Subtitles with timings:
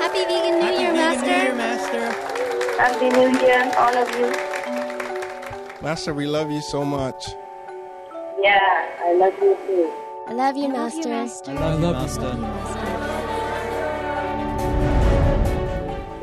[0.00, 1.26] Happy Vegan New Happy Year, Vegan Master.
[1.26, 2.04] New Year, Master.
[2.80, 4.32] Happy New Year, all of you.
[5.82, 7.28] Master, we love you so much.
[8.40, 8.58] Yeah,
[9.00, 9.92] I love you too.
[10.26, 11.12] I love you, Master.
[11.12, 12.32] I love, you, Master.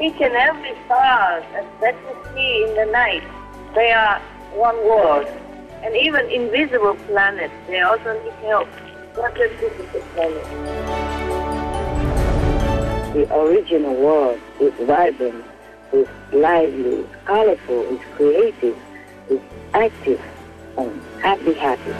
[0.01, 3.23] Each and every star that, that you see in the night,
[3.75, 4.19] they are
[4.55, 5.27] one world.
[5.83, 8.69] And even invisible planets, they also need help.
[9.17, 10.47] Not just physical planets.
[13.13, 15.43] The original world is vibrant,
[15.91, 18.77] is lively, is colorful, is creative,
[19.29, 19.41] is
[19.73, 20.21] active,
[20.77, 21.91] and happy, happy.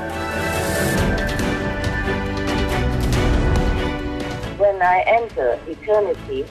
[4.57, 6.45] When I enter eternity,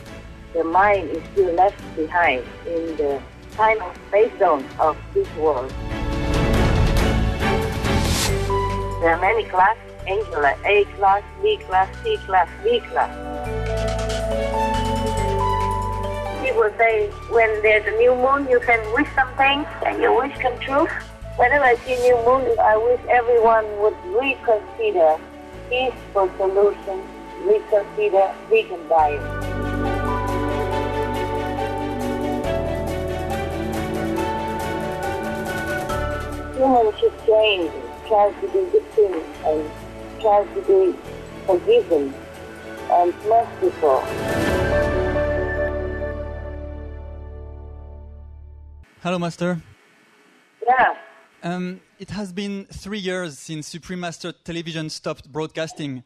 [0.52, 5.72] the mind is still left behind in the time and space zone of this world.
[9.02, 13.10] There are many classes, angel like A class, B class, C class, B class.
[16.44, 20.56] People say when there's a new moon, you can wish something and your wish come
[20.60, 20.86] true.
[21.34, 25.18] Whenever I see new moon, I wish everyone would reconsider
[25.68, 27.02] peaceful solution,
[27.42, 29.20] reconsider vegan diet.
[36.54, 37.72] Humans should change,
[38.06, 39.70] try to do good things, and
[40.20, 40.98] try to be
[41.46, 42.14] forgiving
[42.90, 44.00] and merciful.
[49.02, 49.60] Hello, Master.
[50.64, 50.94] Yeah.
[51.42, 56.04] Um, it has been three years since Supreme Master Television stopped broadcasting,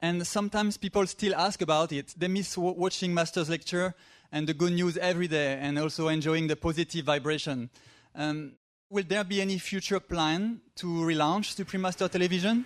[0.00, 2.14] and sometimes people still ask about it.
[2.16, 3.94] They miss w- watching Master's lecture
[4.30, 7.68] and the good news every day, and also enjoying the positive vibration.
[8.14, 8.52] Um,
[8.94, 12.64] will there be any future plan to relaunch Supreme Master Television?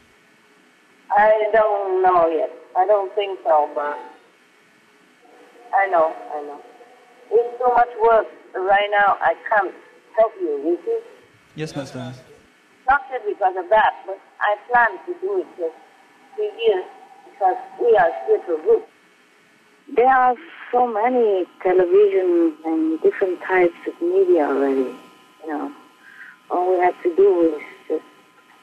[1.11, 2.53] I don't know yet.
[2.77, 3.97] I don't think so, but
[5.75, 6.61] I know, I know.
[7.31, 9.17] It's so much work right now.
[9.22, 9.75] I can't
[10.19, 11.00] help you, you see.
[11.55, 12.12] Yes, Master.
[12.87, 15.77] Not just because of that, but I plan to do it just
[16.37, 16.84] three years
[17.31, 18.87] because we are spiritual group.
[19.97, 20.34] There are
[20.71, 24.94] so many television and different types of media already.
[25.43, 25.72] You know,
[26.50, 28.04] all we have to do is just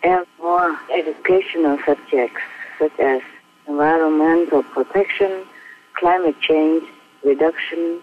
[0.04, 2.42] add more educational subjects
[2.80, 3.22] such as
[3.68, 5.46] environmental protection,
[5.94, 6.84] climate change,
[7.24, 8.02] reduction,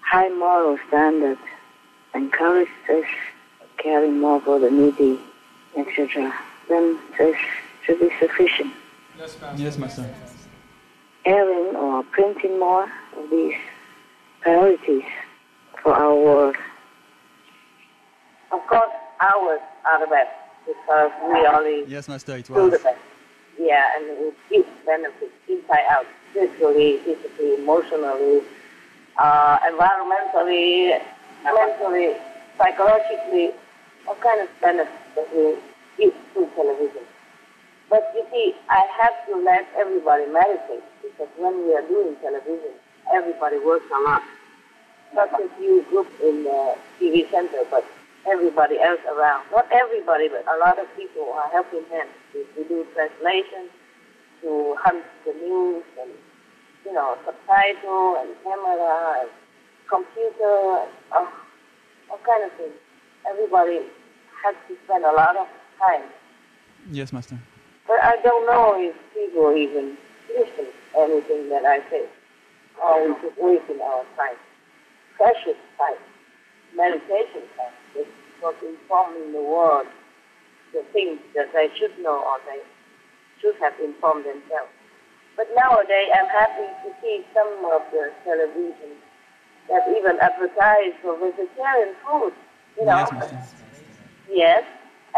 [0.00, 1.40] high moral standards,
[2.14, 3.04] encourage us
[3.78, 5.20] caring more for the needy,
[5.76, 6.32] etc.
[6.68, 7.36] Then this
[7.84, 8.72] should be sufficient.
[9.56, 10.08] Yes, Master.
[11.24, 13.54] Airing or printing more of these
[14.40, 15.02] priorities
[15.82, 16.56] for our world.
[18.52, 20.30] Of course, ours are the best
[20.66, 22.98] because we only Yes, Master, it do the best.
[23.58, 28.42] Yeah, and it gives benefits inside out, spiritually, physically, emotionally,
[29.16, 31.00] uh, environmentally,
[31.42, 32.16] mentally,
[32.58, 33.50] psychologically,
[34.06, 35.56] all kind of benefits that we
[35.96, 37.02] give through television.
[37.88, 42.74] But you see, I have to let everybody meditate because when we are doing television,
[43.14, 44.22] everybody works a lot.
[45.14, 47.84] Not just you group in the TV center, but
[48.26, 49.46] everybody else around.
[49.50, 53.70] Not everybody, but a lot of people are helping hands to, to do translation,
[54.42, 56.10] to hunt the news, and
[56.84, 59.30] you know, subtitle and camera and
[59.88, 61.32] computer, and oh,
[62.10, 62.74] all kind of things.
[63.28, 63.80] Everybody
[64.44, 65.46] has to spend a lot of
[65.78, 66.02] time.
[66.90, 67.38] Yes, Master.
[67.86, 69.96] But I don't know if people even
[70.28, 72.06] listen to anything that I say.
[72.82, 74.36] Or we just wasting our time.
[75.16, 75.98] Precious time.
[76.76, 77.72] Meditation time.
[78.40, 79.86] For informing the world
[80.72, 82.60] the things that they should know or they
[83.40, 84.70] should have informed themselves.
[85.36, 88.96] But nowadays I'm happy to see some of the television
[89.68, 92.32] that even advertise for vegetarian food.
[92.78, 93.54] You know, Yes,
[94.28, 94.64] Yes.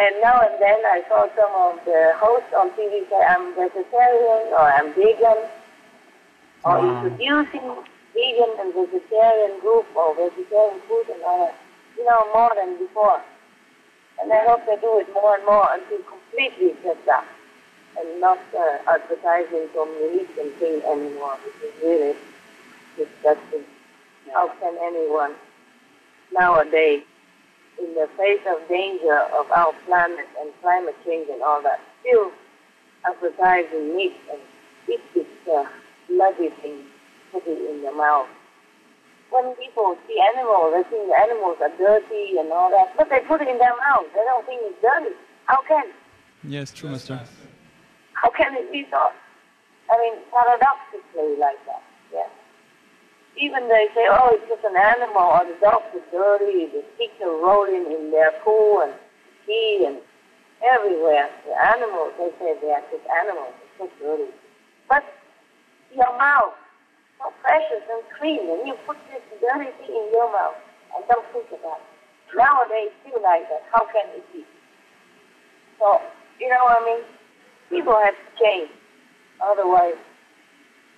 [0.01, 4.53] And now and then I saw some of the hosts on TV say I'm vegetarian
[4.55, 5.51] or I'm vegan
[6.65, 7.03] or Wow.
[7.03, 7.67] introducing
[8.15, 11.55] vegan and vegetarian group or vegetarian food and all that.
[11.99, 13.21] You know, more than before.
[14.23, 17.27] And I hope they do it more and more until completely get that
[17.99, 22.15] and not uh, advertising some religion thing anymore, which is really
[22.97, 23.65] disgusting.
[24.33, 25.35] How can anyone
[26.33, 27.03] nowadays
[27.79, 32.31] in the face of danger of our planet and climate change and all that, still
[33.07, 34.41] advertising meat and
[34.89, 35.65] eat this uh,
[36.09, 36.85] bloody thing,
[37.33, 38.29] put it in your mouth.
[39.31, 43.21] When people see animals, they think the animals are dirty and all that, but they
[43.29, 44.09] put it in their mouth.
[44.15, 45.15] They don't think it's dirty.
[45.45, 45.85] How can?
[46.45, 47.21] Yes, true, Master.
[48.15, 49.13] How can it be so?
[49.91, 51.83] I mean, paradoxically like that.
[52.13, 52.29] Yeah.
[53.37, 57.21] Even they say, oh, it's just an animal, or the dogs are dirty, the pigs
[57.23, 58.93] are rolling in their poo and
[59.47, 59.99] pee and
[60.65, 61.29] everywhere.
[61.47, 64.33] The animals, they say they are just animals, it's so dirty.
[64.89, 65.05] But
[65.95, 66.57] your mouth,
[67.19, 70.55] so precious and clean, and you put this dirty thing in your mouth
[70.95, 72.37] and don't think about it.
[72.37, 73.63] Nowadays, feel like that.
[73.73, 74.45] How can it be?
[75.79, 76.01] So,
[76.39, 77.03] you know what I mean?
[77.71, 78.71] People have to change.
[79.43, 79.99] Otherwise,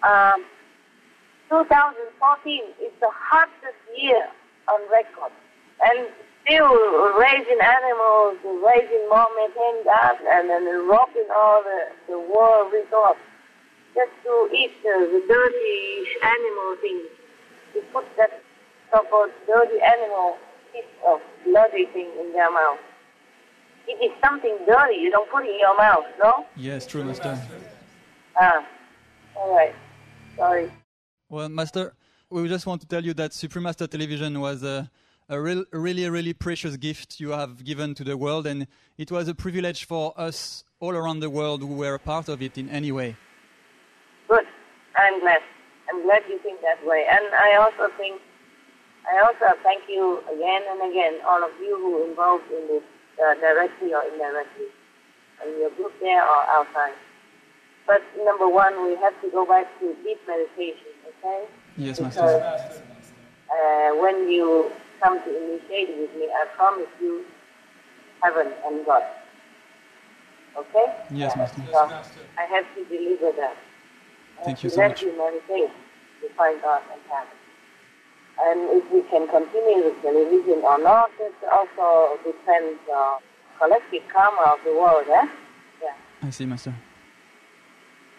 [0.03, 0.45] um,
[1.49, 4.29] 2014 is the hottest year
[4.69, 5.33] on record.
[5.81, 6.09] And
[6.45, 6.73] still
[7.17, 13.30] raising animals, raising more methane gas, and then robbing all the, the world resources
[13.95, 17.03] just to eat the, the dirty animal thing.
[17.75, 18.43] You put that
[18.93, 20.37] so-called dirty animal
[20.73, 22.79] piece of bloody thing in their mouth.
[23.87, 24.97] It is something dirty.
[24.97, 26.47] You don't put it in your mouth, no?
[26.57, 27.39] Yes, true, Master.
[28.41, 28.65] Ah,
[29.37, 29.75] all right.
[30.37, 30.71] Sorry.
[31.29, 31.95] Well, Master,
[32.29, 34.91] we just want to tell you that Supreme Master Television was a,
[35.29, 38.67] a real, really, really precious gift you have given to the world, and
[38.97, 42.41] it was a privilege for us all around the world who were a part of
[42.43, 43.17] it in any way.
[45.01, 45.41] I'm glad.
[45.89, 47.07] I'm glad you think that way.
[47.11, 48.21] And I also think,
[49.11, 52.83] I also thank you again and again, all of you who involved in this
[53.17, 54.69] uh, directly or indirectly,
[55.47, 56.93] in your group there or outside.
[57.87, 61.45] But number one, we have to go back to deep meditation, okay?
[61.77, 62.83] Yes, Because Master.
[63.51, 64.71] uh, when you
[65.03, 67.25] come to initiate with me, I promise you
[68.23, 69.03] heaven and God.
[70.59, 70.87] Okay?
[71.11, 71.63] Yes, Master.
[71.73, 71.79] So
[72.39, 73.57] I have to deliver that.
[74.45, 75.03] Thank you so much.
[75.03, 75.71] meditate
[76.21, 77.37] to find God and heaven.
[78.43, 83.21] And if we can continue with television or not, it also depends on
[83.59, 85.29] collective karma of the world, eh?
[85.83, 85.93] Yeah.
[86.23, 86.75] I see, Master.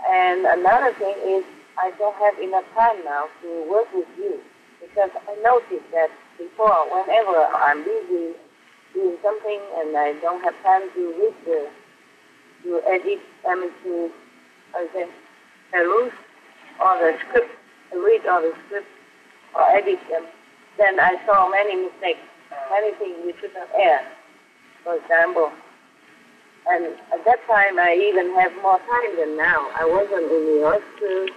[0.07, 1.43] And another thing is,
[1.77, 4.39] I don't have enough time now to work with you
[4.79, 8.33] because I noticed that before, whenever I'm busy
[8.93, 11.69] doing something and I don't have time to read the,
[12.63, 14.11] to edit, I mean to,
[14.75, 14.87] I
[17.01, 17.51] the script,
[17.93, 18.87] read all the script
[19.55, 20.25] or edit them,
[20.77, 22.23] then I saw many mistakes,
[22.71, 24.01] many things we should not air.
[24.83, 25.51] For example,
[26.69, 29.69] and at that time, I even have more time than now.
[29.75, 31.27] I wasn't in New York to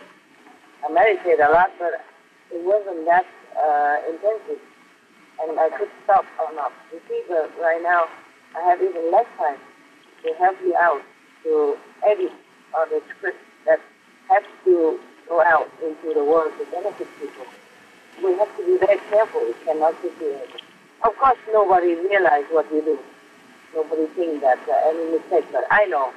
[0.84, 2.04] I meditate a lot, but
[2.52, 3.25] it wasn't that
[3.56, 4.60] uh, intensive.
[5.40, 6.72] And I could stop or not.
[6.92, 8.04] You see, but right now,
[8.54, 9.56] I have even less time
[10.22, 11.00] to help you out,
[11.42, 11.76] to
[12.06, 12.32] edit
[12.76, 13.81] all the script that
[14.34, 14.98] has to
[15.28, 17.46] go out into the world to benefit people.
[18.22, 19.40] We have to be very careful.
[19.46, 20.50] We cannot just do it.
[21.04, 22.98] Of course, nobody realizes what we do
[23.75, 26.12] nobody think that uh, any mistake, but I know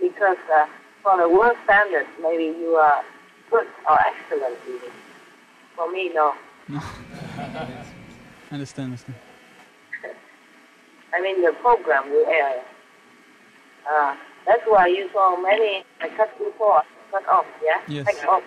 [0.00, 0.66] because uh,
[1.02, 3.02] for the world standards, maybe you are
[3.50, 4.90] good or excellent even.
[5.76, 6.32] For me, no.
[6.68, 6.80] No.
[8.50, 9.14] Understand, Master.
[11.14, 12.62] I mean the program we air.
[13.90, 16.82] Uh, that's why you saw many I cut before,
[17.12, 18.06] cut off, yeah, Yes.
[18.08, 18.42] take off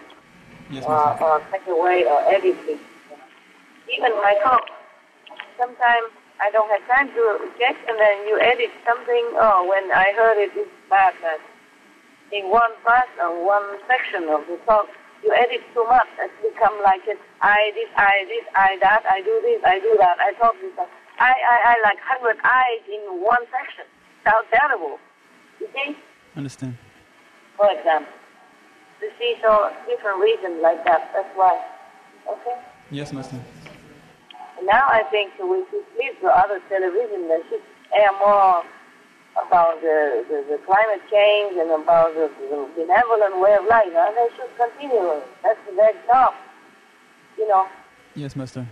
[0.70, 1.24] Yes, uh, or, Master.
[1.24, 2.80] or uh, take away or editing.
[3.86, 4.66] Even my talk,
[5.62, 6.10] sometimes
[6.42, 7.24] I don't have time to
[7.62, 9.26] check, and then you edit something.
[9.38, 11.14] Oh, when I heard it, it's bad.
[11.22, 11.38] That
[12.34, 14.90] in one part or one section of the talk,
[15.24, 16.10] you edit too much.
[16.20, 17.20] It's become like it.
[17.42, 20.18] I this, I this, I that, I do this, I do that.
[20.20, 20.74] I talk this.
[21.20, 23.86] I, I, I like hundred eyes in one section.
[24.26, 24.98] Sounds terrible.
[25.62, 25.96] You see?
[26.36, 26.76] Understand.
[27.56, 28.12] For example,
[29.02, 31.12] you see, so different reasons like that.
[31.14, 31.62] That's why.
[32.30, 32.56] Okay.
[32.92, 33.38] Yes, Master.
[34.64, 37.62] Now I think we should leave the other television that should
[37.94, 38.64] air more
[39.36, 43.92] about the, the, the climate change and about the, the benevolent way of life.
[43.94, 45.22] And they should continue.
[45.44, 46.34] That's their job.
[47.38, 47.68] You know.
[48.16, 48.66] Yes, Master.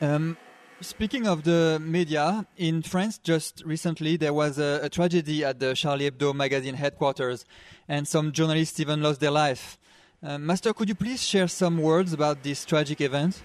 [0.00, 0.38] Um,
[0.80, 5.74] speaking of the media, in France just recently there was a, a tragedy at the
[5.74, 7.44] Charlie Hebdo magazine headquarters,
[7.88, 9.78] and some journalists even lost their life.
[10.22, 13.42] Uh, Master, could you please share some words about this tragic event?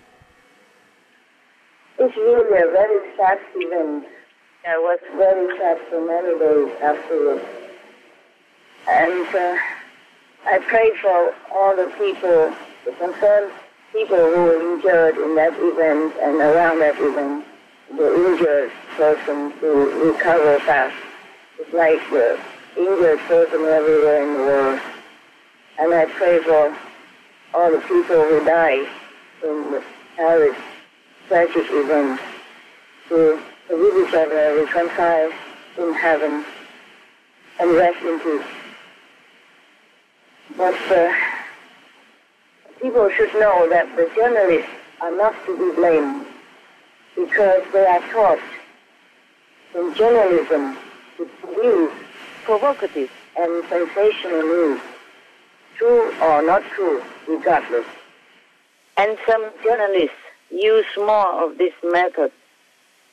[1.97, 4.05] It's really a very sad event.
[4.65, 7.45] I was very sad for many days afterwards.
[8.87, 9.57] And uh,
[10.45, 12.53] I prayed for all the people,
[12.85, 13.51] the concerned
[13.91, 17.45] people who were injured in that event and around that event,
[17.97, 19.67] the injured person to
[20.05, 20.95] recover fast.
[21.59, 22.39] It's like the
[22.79, 24.79] injured person everywhere in the world.
[25.79, 26.75] And I pray for
[27.53, 28.87] all the people who died
[29.43, 29.83] in the
[30.15, 30.55] Paris
[31.27, 32.19] tragic event
[33.09, 35.31] to forgive each other, reconcile
[35.77, 36.45] in heaven,
[37.59, 38.47] and rest in peace.
[40.57, 41.13] But uh,
[42.81, 44.71] people should know that the journalists
[45.01, 46.25] are not to be blamed
[47.15, 48.39] because they are taught
[49.75, 50.77] in journalism
[51.17, 51.93] to produce
[52.43, 54.81] provocative and sensational news,
[55.77, 57.85] true or not true, regardless.
[58.97, 60.17] And some journalists
[60.51, 62.31] use more of this method,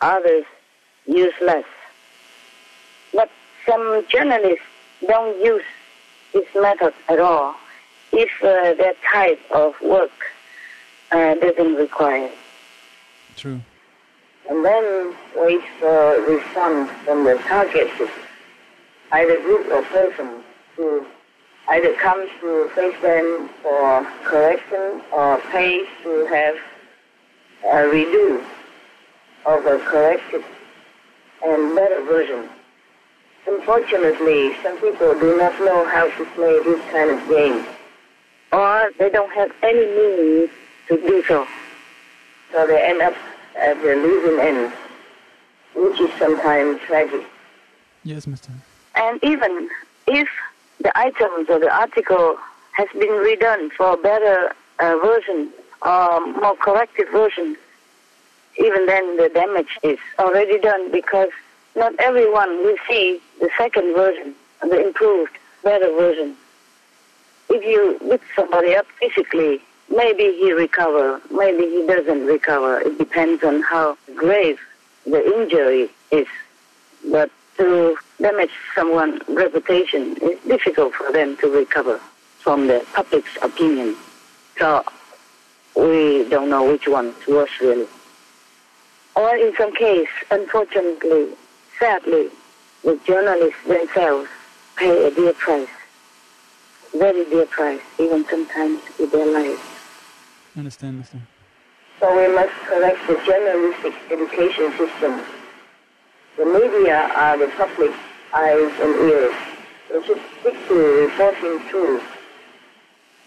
[0.01, 0.45] others
[1.07, 1.65] use less.
[3.13, 3.31] But
[3.65, 4.65] some journalists
[5.07, 5.65] don't use
[6.33, 7.55] this method at all
[8.13, 10.11] if uh, their type of work
[11.13, 12.39] uh, doesn't require it.
[13.37, 13.61] True.
[14.49, 18.09] And then wait for response from the targeted,
[19.13, 20.43] either group or person,
[20.77, 21.07] to
[21.69, 26.57] either come to face them for correction or pay to have
[27.65, 28.45] a redo
[29.47, 30.45] of a corrected
[31.45, 32.49] and better version.
[33.47, 37.65] Unfortunately, some people do not know how to play this kind of game,
[38.53, 40.51] or they don't have any means
[40.89, 41.47] to do so.
[42.53, 43.15] So they end up
[43.57, 44.73] at the losing end,
[45.75, 47.25] which is sometimes tragic.
[48.03, 48.53] Yes, Master.
[48.97, 49.69] And even
[50.07, 50.29] if
[50.81, 52.39] the items or the article
[52.73, 55.51] has been redone for a better uh, version
[55.83, 57.57] or more corrected version,
[58.59, 61.29] even then the damage is already done because
[61.75, 66.37] not everyone will see the second version, the improved, better version.
[67.51, 69.61] If you beat somebody up physically,
[69.95, 72.81] maybe he recover, maybe he doesn't recover.
[72.81, 74.59] It depends on how grave
[75.05, 76.27] the injury is.
[77.11, 82.01] But to damage someone's reputation, it's difficult for them to recover
[82.39, 83.97] from the public's opinion.
[84.59, 84.85] So
[85.75, 87.87] we don't know which one is worse really.
[89.15, 91.29] Or in some case, unfortunately,
[91.79, 92.29] sadly,
[92.85, 94.29] the journalists themselves
[94.77, 95.69] pay a dear price,
[96.93, 99.61] very dear price, even sometimes with their lives.
[100.57, 101.21] Understand, Master.
[101.99, 105.23] So we must correct the journalistic education system.
[106.37, 107.93] The media are the public
[108.35, 109.35] eyes and ears.
[109.91, 112.03] We should stick to reporting truth.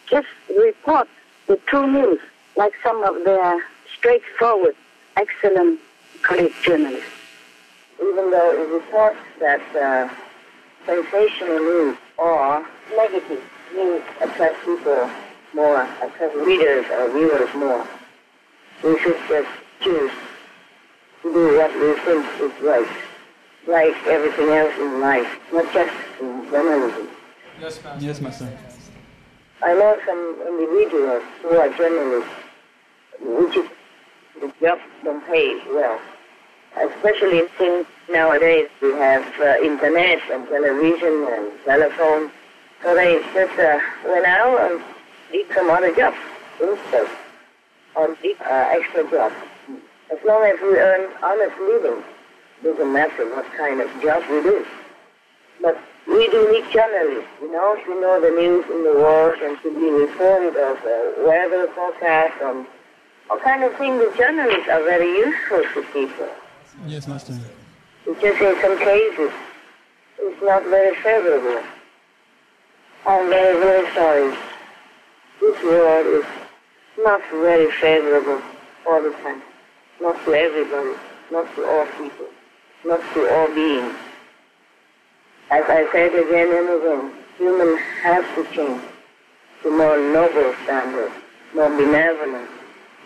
[0.05, 1.07] Just report
[1.47, 2.19] the true news,
[2.55, 3.65] like some of their
[3.97, 4.75] straightforward,
[5.17, 5.79] excellent
[6.21, 7.09] colleague journalists.
[7.99, 10.07] Even though it reports that uh,
[10.85, 12.63] sensational news or
[12.95, 13.41] negative
[13.73, 15.09] news attract people
[15.55, 17.87] more, attract readers or viewers more,
[18.83, 19.49] we should just
[19.81, 20.11] choose
[21.23, 22.87] do what we think is right,
[23.67, 27.07] like everything else in life, not just in journalism.
[27.99, 28.47] Yes, Master.
[29.61, 32.31] I know some individuals who are journalists,
[33.19, 33.69] which is
[34.39, 35.99] the job don't pay well.
[36.77, 42.31] Especially since nowadays we have uh, internet and television and telephone.
[42.81, 44.81] So they just uh, went out and
[45.31, 46.15] did some other jobs
[46.61, 47.09] instead,
[47.95, 49.35] or did uh, extra jobs.
[50.11, 52.03] As long as we earn honest living,
[52.63, 54.65] doesn't matter what kind of job we do.
[55.61, 59.57] But we do need journalists, you know, to know the news in the world and
[59.61, 62.65] to be informed of uh, weather forecast and
[63.29, 63.99] all kind of things.
[63.99, 66.29] The journalists are very useful to people.
[66.87, 67.37] Yes, Master.
[68.07, 69.31] It's just in some cases,
[70.19, 71.61] it's not very favorable.
[73.05, 74.37] I'm very, very sorry.
[75.39, 76.25] This world is
[76.97, 78.41] not very favorable
[78.87, 79.41] all the time.
[80.01, 80.97] Not to everybody,
[81.29, 82.27] not to all people,
[82.85, 83.95] not to all beings.
[85.51, 88.81] As I said again and again, humans have to change
[89.63, 91.13] to more noble standards,
[91.53, 92.49] more benevolent,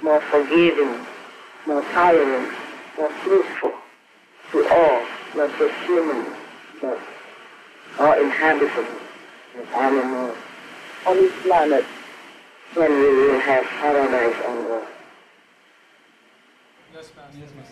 [0.03, 1.03] more forgiving,
[1.65, 2.53] more tolerant,
[2.97, 3.71] more truthful
[4.51, 6.29] to all, not just humans,
[6.79, 7.00] but
[8.00, 9.01] all inhabitants
[9.57, 10.38] and animals
[11.07, 11.85] on this planet
[12.75, 14.92] when we will have paradise on earth.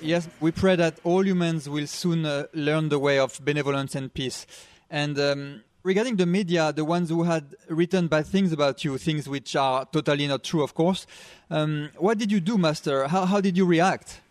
[0.01, 4.13] Yes, we pray that all humans will soon uh, learn the way of benevolence and
[4.13, 4.47] peace.
[4.89, 9.29] And um, regarding the media, the ones who had written bad things about you, things
[9.29, 11.05] which are totally not true, of course,
[11.49, 13.07] um, what did you do, Master?
[13.07, 14.21] How, how did you react?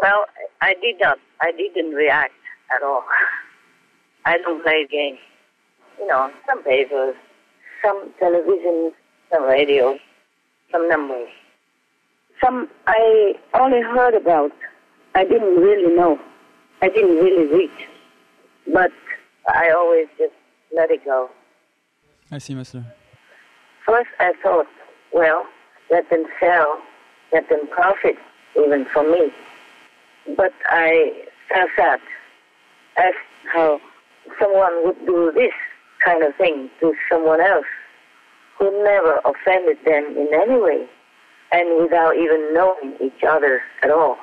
[0.00, 0.24] Well,
[0.60, 1.18] I did not.
[1.40, 2.34] I didn't react
[2.74, 3.04] at all.
[4.24, 5.18] I don't play games.
[5.98, 7.14] You know, some papers,
[7.82, 8.92] some television,
[9.30, 9.98] some radio,
[10.72, 11.28] some numbers.
[12.42, 14.52] Some I only heard about.
[15.14, 16.18] I didn't really know.
[16.82, 17.70] I didn't really read.
[18.72, 18.92] But
[19.48, 20.34] I always just
[20.74, 21.30] let it go.
[22.30, 22.84] I see, Master.
[23.86, 24.66] First, I thought,
[25.12, 25.46] well,
[25.90, 26.80] let them sell,
[27.32, 28.16] let them profit,
[28.56, 29.32] even for me.
[30.36, 31.12] But I
[31.48, 32.00] felt sad
[32.96, 33.14] as
[33.52, 33.80] how
[34.40, 35.52] someone would do this
[36.04, 37.66] kind of thing to someone else
[38.58, 40.86] who never offended them in any way
[41.52, 44.18] and without even knowing each other at all.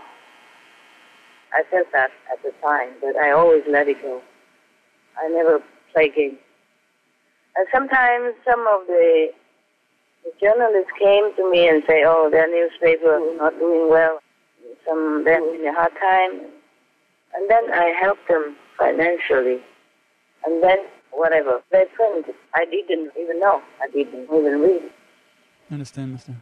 [1.54, 4.22] I felt that at the time, but I always let it go.
[5.18, 5.62] I never
[5.94, 6.38] play games.
[7.56, 9.32] And sometimes some of the,
[10.24, 14.20] the journalists came to me and say, oh, their newspaper is not doing well.
[14.88, 16.48] Some, they're having a hard time.
[17.36, 19.60] And then I helped them financially.
[20.46, 20.80] And then
[21.12, 23.62] whatever they printed, I didn't even know.
[23.82, 24.92] I didn't even read.
[25.72, 26.42] Understand, understand.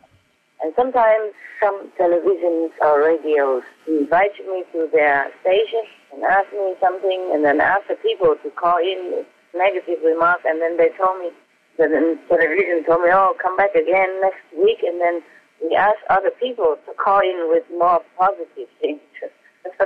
[0.62, 7.32] And sometimes some televisions or radios invite me to their station and ask me something,
[7.34, 9.26] and then ask the people to call in
[9.56, 11.30] negative remarks, and then they told me,
[11.78, 11.88] the
[12.30, 15.22] television told me, oh, come back again next week, and then
[15.64, 19.00] we ask other people to call in with more positive things.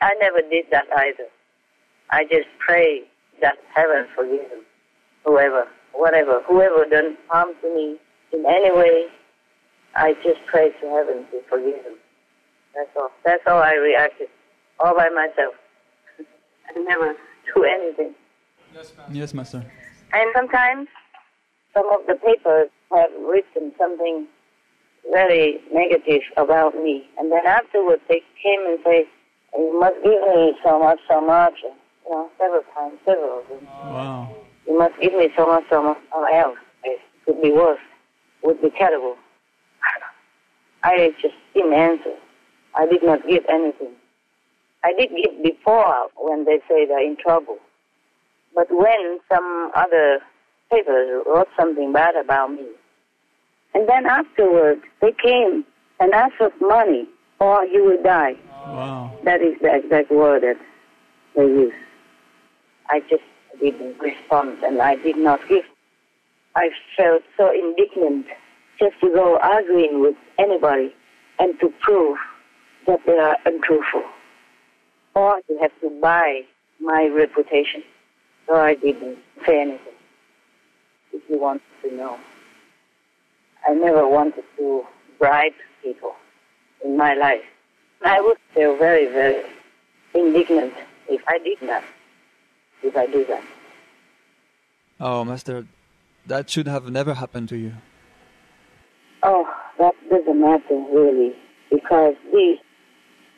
[0.00, 1.28] I never did that either.
[2.10, 3.02] I just pray
[3.42, 4.64] that heaven forgive them,
[5.24, 7.98] whoever, whatever, whoever done harm to me
[8.32, 9.06] in any way,
[9.94, 11.96] I just pray to heaven to forgive them.
[12.74, 13.10] That's all.
[13.24, 14.28] That's all I reacted,
[14.80, 15.54] all by myself.
[16.76, 17.14] I never
[17.54, 18.14] do anything.
[19.10, 19.64] Yes, Master.
[20.12, 20.88] And sometimes
[21.74, 24.26] some of the papers have written something
[25.10, 29.06] very negative about me, and then afterwards they came and say,
[29.56, 33.66] "You must give me so much, so much." You know, several times, several of them.
[33.66, 34.36] Wow.
[34.66, 37.80] You must give me so much, so much, or else it could be worse,
[38.42, 39.16] would be terrible.
[40.82, 42.14] I just didn't answer.
[42.74, 43.92] I did not give anything.
[44.84, 47.58] I did give before when they say they're in trouble.
[48.54, 50.20] But when some other
[50.70, 52.66] papers wrote something bad about me,
[53.74, 55.64] and then afterwards they came
[56.00, 57.06] and asked for money,
[57.40, 58.34] or you will die.
[58.50, 59.18] Wow.
[59.24, 60.56] That is the exact word that
[61.36, 61.74] they use.
[62.90, 63.22] I just
[63.60, 65.64] didn't respond and I did not give.
[66.54, 68.26] I felt so indignant
[68.78, 70.94] just to go arguing with anybody
[71.38, 72.18] and to prove
[72.86, 74.04] that they are untruthful.
[75.14, 76.42] Or to have to buy
[76.80, 77.82] my reputation.
[78.46, 79.94] So I didn't say anything.
[81.12, 82.18] If you want to know.
[83.68, 84.86] I never wanted to
[85.18, 86.14] bribe people
[86.84, 87.42] in my life.
[88.04, 89.44] I would feel very, very
[90.14, 90.72] indignant
[91.08, 91.84] if I did that.
[92.82, 93.42] If I do that.
[95.00, 95.66] Oh, Master,
[96.26, 97.72] that should have never happened to you.
[99.22, 99.46] Oh,
[99.78, 101.34] that doesn't matter really,
[101.70, 102.58] because these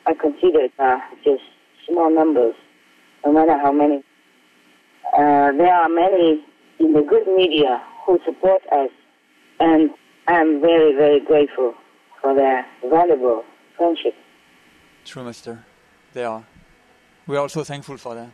[0.05, 1.43] are considered are just
[1.87, 2.55] small numbers,
[3.25, 4.03] no matter how many.
[5.13, 6.43] Uh, there are many
[6.79, 8.89] in the good media who support us,
[9.59, 9.89] and
[10.27, 11.73] I'm very, very grateful
[12.21, 13.43] for their valuable
[13.77, 14.13] friendship.
[15.05, 15.65] True, Mister.
[16.13, 16.43] They are.
[17.27, 18.29] We are also thankful for that.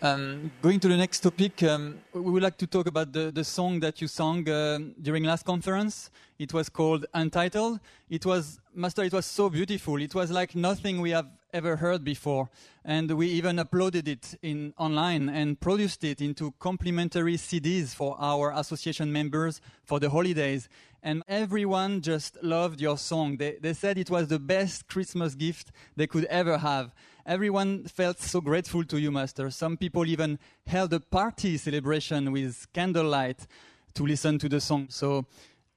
[0.00, 3.42] Um, going to the next topic, um, we would like to talk about the, the
[3.42, 6.10] song that you sang uh, during last conference.
[6.38, 7.80] It was called Untitled.
[8.08, 10.00] It was, Master, it was so beautiful.
[10.00, 12.48] It was like nothing we have ever heard before.
[12.84, 18.52] And we even uploaded it in online and produced it into complimentary CDs for our
[18.52, 20.68] association members for the holidays.
[21.02, 23.36] And everyone just loved your song.
[23.36, 26.92] They, they said it was the best Christmas gift they could ever have.
[27.28, 29.50] Everyone felt so grateful to you, Master.
[29.50, 33.46] Some people even held a party celebration with candlelight
[33.92, 34.86] to listen to the song.
[34.88, 35.26] So,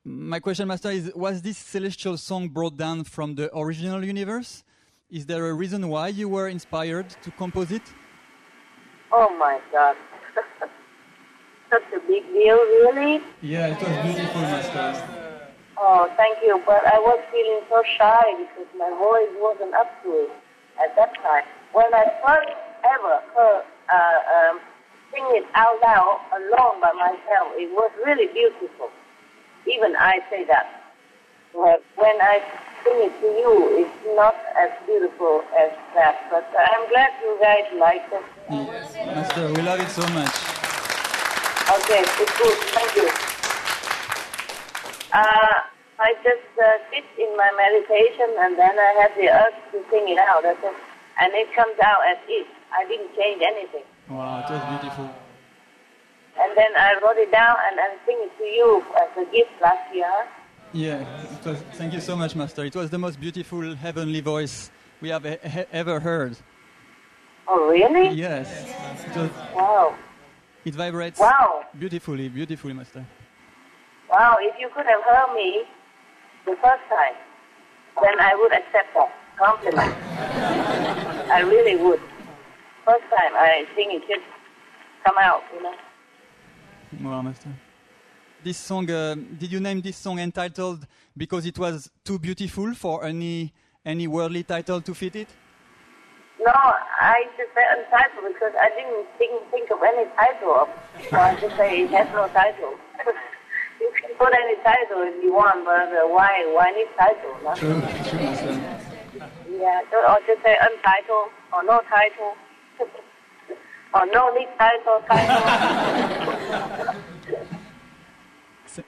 [0.05, 4.63] my question, Master, is was this celestial song brought down from the original universe?
[5.09, 7.83] Is there a reason why you were inspired to compose it?
[9.11, 9.97] Oh my God.
[11.69, 13.21] Such a big deal, really?
[13.41, 15.49] Yeah, it was beautiful, Master.
[15.77, 16.63] Oh, thank you.
[16.65, 20.31] But I was feeling so shy because my voice wasn't up to it
[20.83, 21.43] at that time.
[21.73, 22.51] When I first
[22.83, 24.59] ever heard uh, um,
[25.13, 28.89] sing it out loud alone by myself, it was really beautiful.
[29.67, 30.81] Even I say that.
[31.53, 32.41] But when I
[32.83, 36.15] sing it to you, it's not as beautiful as that.
[36.31, 38.23] But I'm glad you guys like it.
[38.49, 40.35] Yes, Master, we love it so much.
[41.71, 42.57] Okay, it's good.
[42.73, 43.07] Thank you.
[45.13, 45.70] Uh,
[46.01, 50.09] I just uh, sit in my meditation and then I have the urge to sing
[50.09, 50.41] it out.
[50.43, 50.73] That's it.
[51.21, 52.47] And it comes out as is.
[52.73, 53.83] I didn't change anything.
[54.09, 55.09] Wow, it was beautiful.
[56.39, 59.51] And then I wrote it down and I sing it to you as a gift
[59.61, 60.09] last year.
[60.73, 62.63] Yeah, it was, thank you so much, Master.
[62.65, 66.37] It was the most beautiful heavenly voice we have he- ever heard.
[67.47, 68.09] Oh, really?
[68.15, 68.47] Yes,
[69.05, 69.95] it, was, Wow.
[70.63, 71.65] it vibrates Wow.
[71.77, 73.05] beautifully, beautifully, Master.
[74.09, 75.63] Wow, if you could have heard me
[76.45, 77.15] the first time,
[78.01, 79.95] then I would accept that compliment.
[81.31, 82.01] I really would.
[82.85, 84.25] First time I think it just
[85.05, 85.75] come out, you know.
[87.01, 87.49] Wow, Master.
[88.43, 88.89] this song.
[88.89, 93.53] Uh, did you name this song entitled because it was too beautiful for any
[93.85, 95.27] any worldly title to fit it?
[96.39, 100.67] No, I just said untitled because I didn't think, think of any title.
[101.09, 102.73] So I just say it has no title.
[103.81, 107.33] you can put any title if you want, but uh, why why need title?
[107.43, 107.53] No?
[107.55, 112.33] True, true, Yeah, or just say untitled or no title.
[113.93, 115.43] or no need title, title.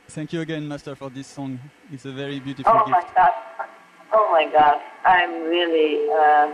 [0.08, 1.60] Thank you again, Master, for this song.
[1.92, 2.84] It's a very beautiful gift.
[2.88, 3.04] oh my.
[3.16, 3.32] God.
[4.14, 4.80] Oh my God.
[5.06, 6.54] I'm really, uh,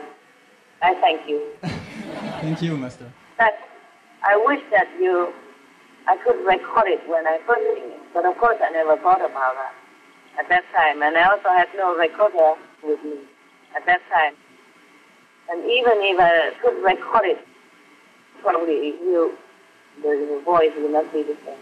[0.82, 1.42] I thank you.
[2.42, 3.12] Thank you, Master.
[3.38, 3.54] That
[4.24, 5.32] I wish that you,
[6.10, 9.22] I could record it when I first sing it, but of course I never thought
[9.22, 9.76] about that
[10.42, 13.20] at that time, and I also had no recorder with me
[13.76, 14.34] at that time.
[15.52, 17.40] And even if I could record it,
[18.42, 19.32] probably will,
[20.02, 21.62] the, the voice will not be the same.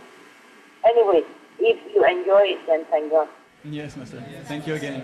[0.86, 1.24] Anyway,
[1.60, 3.28] if you enjoy it, then thank God.
[3.66, 4.24] Yes, Master.
[4.46, 5.04] Thank you again.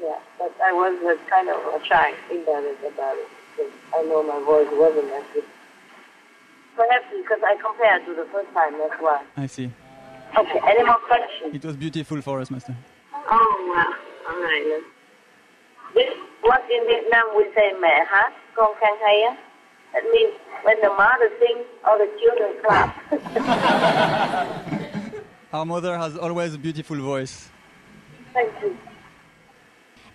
[0.00, 3.28] Yeah, but I was uh, kind of uh, shy, embarrassed about it.
[3.56, 5.44] Because I know my voice wasn't as good.
[6.76, 9.22] Perhaps because I compared to the first time, that's why.
[9.36, 9.70] I see.
[10.38, 11.54] Okay, any more questions?
[11.54, 12.74] It was beautiful for us, Master.
[13.14, 14.32] Oh, wow.
[14.32, 14.64] All right.
[14.66, 14.82] then.
[15.94, 19.36] This, what in Vietnam we say mẹ hát, con khen hay á.
[19.92, 20.32] That means
[20.62, 22.90] when the mother sings, all the children clap.
[25.52, 27.50] Our mother has always a beautiful voice.
[28.32, 28.78] Thank you.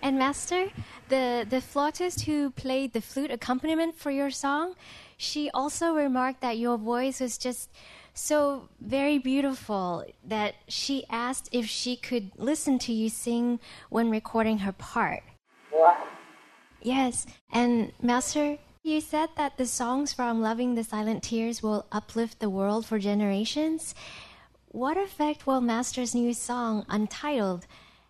[0.02, 0.66] And Master,
[1.08, 4.74] the, the flautist who played the flute accompaniment for your song,
[5.16, 7.70] she also remarked that your voice was just
[8.14, 14.58] so very beautiful that she asked if she could listen to you sing when recording
[14.58, 15.22] her part.
[15.72, 16.06] Wow.
[16.82, 22.38] Yes, and Master, you said that the songs from Loving the Silent Tears will uplift
[22.38, 23.94] the world for generations.
[24.68, 27.66] What effect will Master's new song, Untitled,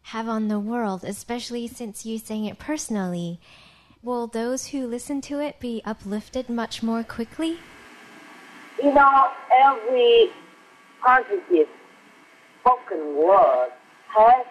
[0.09, 3.38] have on the world, especially since you sang it personally?
[4.03, 7.59] Will those who listen to it be uplifted much more quickly?
[8.83, 10.31] You know, every
[11.05, 11.68] positive
[12.61, 13.68] spoken word
[14.09, 14.47] has,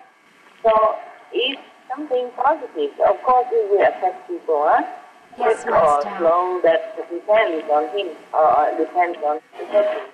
[0.61, 0.95] so
[1.33, 4.83] if something positive, of course it will affect people, huh?
[5.39, 10.05] Yes, or slow, that depends on him, or depends on the person.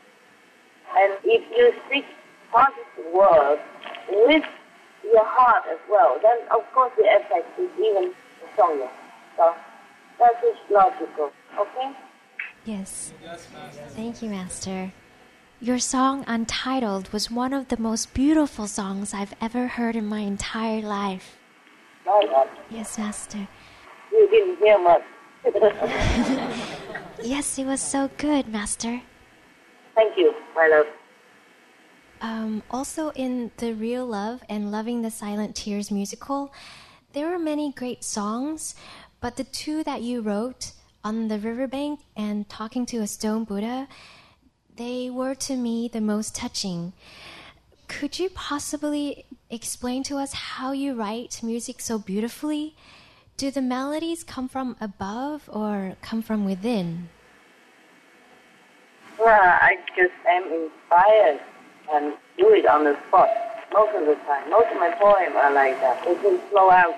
[0.98, 2.06] And if you speak
[2.50, 3.62] positive words
[4.10, 4.44] with
[5.04, 8.14] your heart as well, then of course the effect is even
[8.54, 8.90] stronger.
[9.38, 9.54] So
[10.20, 11.92] that is logical, okay?
[12.66, 13.14] Yes.
[13.24, 13.48] yes
[13.90, 14.94] Thank you, Master.
[15.60, 20.20] Your song Untitled was one of the most beautiful songs I've ever heard in my
[20.20, 21.38] entire life.
[22.70, 23.48] Yes, Master.
[24.12, 25.04] You didn't hear much.
[27.24, 29.02] Yes, it was so good, Master.
[29.96, 30.88] Thank you, my love.
[32.24, 36.54] Um, also, in the Real Love and Loving the Silent Tears musical,
[37.12, 38.76] there were many great songs,
[39.20, 40.72] but the two that you wrote
[41.04, 43.90] on the riverbank and Talking to a Stone Buddha,
[44.78, 46.94] they were to me the most touching.
[47.90, 52.74] Could you possibly explain to us how you write music so beautifully?
[53.36, 57.10] Do the melodies come from above or come from within?
[59.20, 61.42] Well, I just am inspired
[61.94, 63.30] and do it on the spot
[63.74, 64.50] most of the time.
[64.50, 66.02] Most of my poems are like that.
[66.06, 66.94] They can flow out.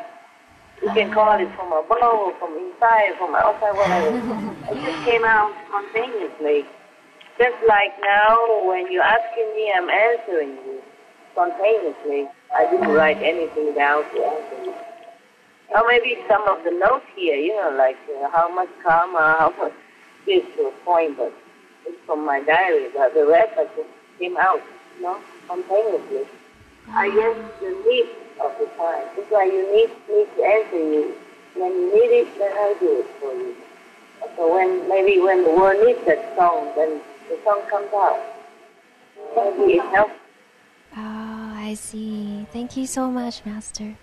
[0.84, 4.12] You can call it from above, from inside, from outside, whatever.
[4.72, 6.68] it just came out spontaneously.
[7.40, 10.82] Just like now, when you're asking me, I'm answering you
[11.32, 12.28] spontaneously.
[12.56, 14.74] I didn't write anything down to answer you.
[15.76, 19.54] Or maybe some of the notes here, you know, like uh, how much karma, how
[19.58, 19.74] much
[20.26, 21.34] this to a point, but
[21.86, 22.88] it's from my diary.
[22.96, 24.60] But the rest I just came out,
[25.02, 26.28] know, spontaneously.
[26.90, 29.08] I guess the need of the time.
[29.18, 31.16] It's why you need me to answer you.
[31.56, 33.56] When you need it, then I do it for you.
[34.36, 38.22] So when maybe when the world needs that song, then the song comes out.
[39.36, 40.14] Maybe it helps.
[40.98, 42.46] Oh, I see.
[42.52, 43.98] Thank you so much, Master.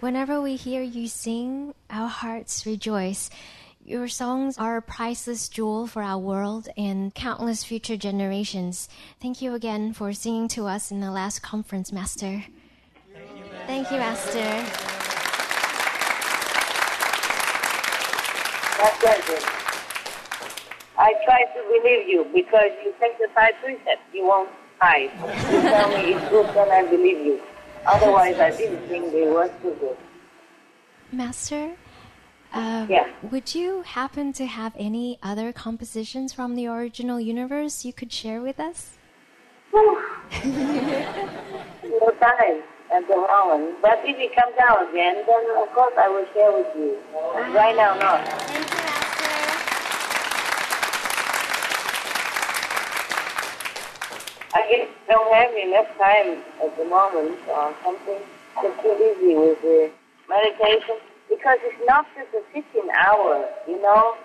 [0.00, 3.30] Whenever we hear you sing, our hearts rejoice.
[3.84, 8.88] Your songs are a priceless jewel for our world and countless future generations.
[9.20, 12.44] Thank you again for singing to us in the last conference, Master.
[13.66, 14.38] Thank you, Master.
[18.78, 19.46] My pleasure.
[20.96, 24.06] I try to believe you because you take the five precepts.
[24.14, 25.10] You won't hide.
[25.52, 27.40] You tell me it's good, then I believe you.
[27.84, 29.96] Otherwise, I didn't think they were too good.
[31.10, 31.72] Master,
[32.52, 33.06] uh, Yeah.
[33.30, 38.40] would you happen to have any other compositions from the original universe you could share
[38.40, 38.98] with us?
[39.72, 39.94] no
[42.20, 42.62] time
[42.92, 43.76] at the moment.
[43.80, 46.98] But if it comes out again, then of course I will share with you.
[47.54, 48.28] Right now, not.
[48.28, 50.42] Thank you, Master.
[54.54, 58.20] I guess I don't have enough time at the moment or something.
[58.58, 59.90] I'm too busy with the
[60.28, 60.96] meditation
[61.32, 64.16] because it's not just a 15 hour, you know.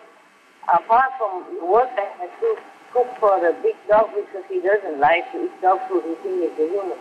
[0.68, 2.50] Apart from work, I have to
[2.92, 6.04] cook for the big dog because he doesn't like to eat dog food.
[6.04, 7.00] He thinks it's a human.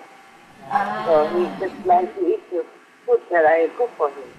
[1.06, 2.62] So he just likes to eat the
[3.04, 4.30] food that I cook for him.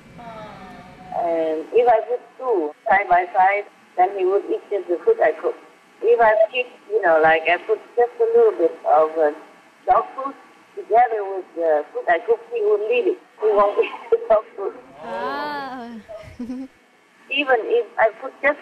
[1.19, 5.19] And if I put two side by side, then he would eat just the food
[5.19, 5.55] I cook.
[5.99, 9.35] If I keep, you know, like I put just a little bit of uh,
[9.83, 10.35] dog food
[10.79, 13.19] together with the food I cook, he would leave it.
[13.41, 14.86] He won't eat the dog food.
[15.03, 15.93] Ah.
[16.39, 18.59] Even if I put just,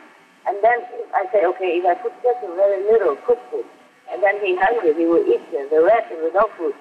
[0.47, 3.65] and then if I say, okay, if I put just a very little cooked food,
[4.11, 6.73] and then he hungry, he will eat the, rest of the dog food.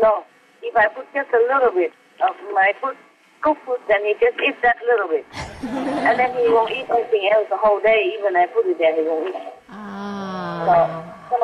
[0.00, 0.24] No,
[0.62, 2.96] if I put just a little bit of my food,
[3.42, 5.24] cooked food, then he just eats that little bit.
[5.62, 8.94] and then he won't eat anything else the whole day, even I put it there,
[8.96, 9.34] he won't eat.
[9.34, 11.28] So, Ah.
[11.30, 11.36] so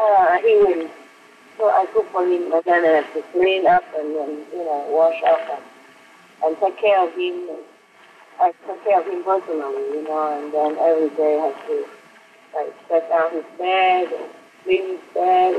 [0.00, 0.88] uh, he will,
[1.58, 4.64] so I cook for him, and then I have to clean up and then, you
[4.64, 5.62] know, wash up and,
[6.44, 7.48] and take care of him.
[8.40, 11.86] I take care of him personally, you know, and then every day I have to
[12.54, 14.30] like set out his bed, and
[14.64, 15.54] clean his bed,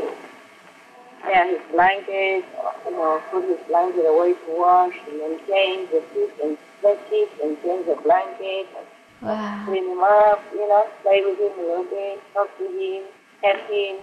[1.28, 2.46] yeah, his blanket,
[2.86, 6.98] you know, put his blanket away to wash, and then change the sheets and bed
[7.10, 8.86] sheets and change the blanket, and
[9.20, 9.64] Wow.
[9.66, 13.04] clean him up, you know, play with him a little bit, talk to him,
[13.42, 13.98] pet him,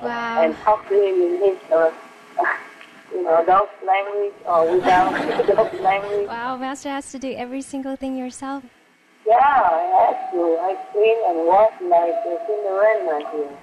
[0.00, 0.42] Wow.
[0.42, 1.90] and talk to him in his, uh,
[3.12, 5.12] you know, dog's language or without
[5.46, 6.28] dog's language.
[6.28, 8.64] Wow, Master has to do every single thing yourself.
[9.26, 10.42] Yeah, I have to.
[10.60, 13.56] I clean and wash like a Cinderella here.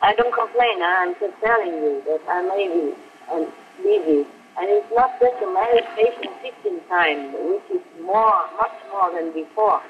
[0.00, 0.82] I don't complain.
[0.82, 2.94] I'm just telling you that I may be
[3.32, 3.46] and
[3.82, 4.26] busy.
[4.58, 9.80] And it's not just a meditation sitting time, which is more, much more than before.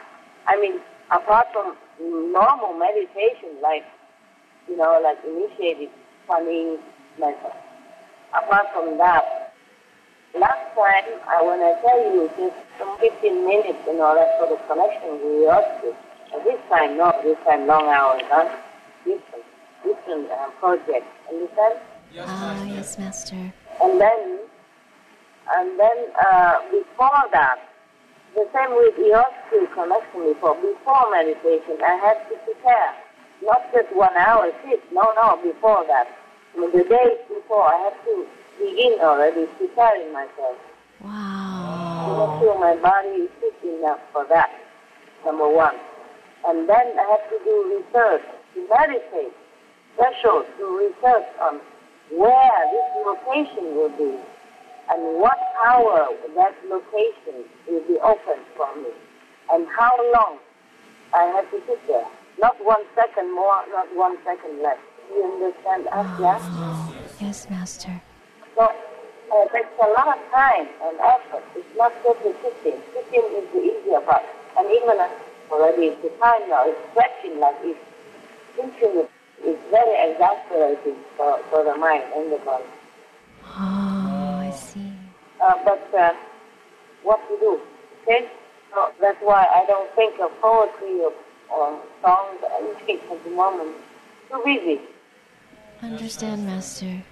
[0.46, 3.84] I mean, apart from normal meditation, like,
[4.68, 5.88] you know, like initiated
[6.26, 6.76] funny
[7.18, 7.52] method.
[8.34, 9.54] Apart from that,
[10.34, 14.52] last time, I, when I tell you just some 15 minutes and all that sort
[14.52, 15.94] of connection with yours,
[16.34, 18.48] and this time, no, this time long hours, huh?
[19.04, 19.44] Different,
[19.82, 21.74] different uh, project, understand?
[22.20, 23.52] ah, yes, Master.
[23.80, 24.38] And then,
[25.56, 27.58] and then uh, before that,
[28.34, 30.54] the same with yours to connection before.
[30.60, 32.92] Before meditation, I had to prepare.
[33.42, 36.08] Not just one hour sit, no, no, before that.
[36.58, 38.26] The days before, I have to
[38.58, 40.58] begin already preparing myself.
[41.00, 42.02] Wow.
[42.04, 44.50] to make sure my body is fit enough for that,
[45.24, 45.76] number one.
[46.44, 49.32] And then I have to do research, to meditate,
[49.94, 51.60] special to research on
[52.10, 54.18] where this location will be
[54.90, 58.90] and what hour that location will be open for me
[59.52, 60.38] and how long
[61.14, 62.06] I have to sit there.
[62.40, 64.78] Not one second more, not one second less.
[65.10, 66.38] You understand us, yeah?
[67.20, 68.00] Yes, Master.
[68.54, 71.44] So uh, it takes a lot of time and effort.
[71.56, 72.80] It's not just the sitting.
[72.92, 74.22] Sitting is the easier part.
[74.58, 75.08] And even uh,
[75.50, 77.80] already it's the time now, it's stretching like it's
[78.56, 79.06] thinking
[79.44, 82.64] is very exasperating for, for the mind and the body.
[83.44, 84.92] Oh, I see.
[85.40, 86.12] Uh, but uh,
[87.02, 87.60] what to do?
[88.02, 88.28] Okay?
[88.74, 91.12] So that's why I don't think of poetry or,
[91.50, 93.76] or songs or anything at the moment.
[94.30, 94.80] Too busy.
[95.80, 97.04] Understand, Master.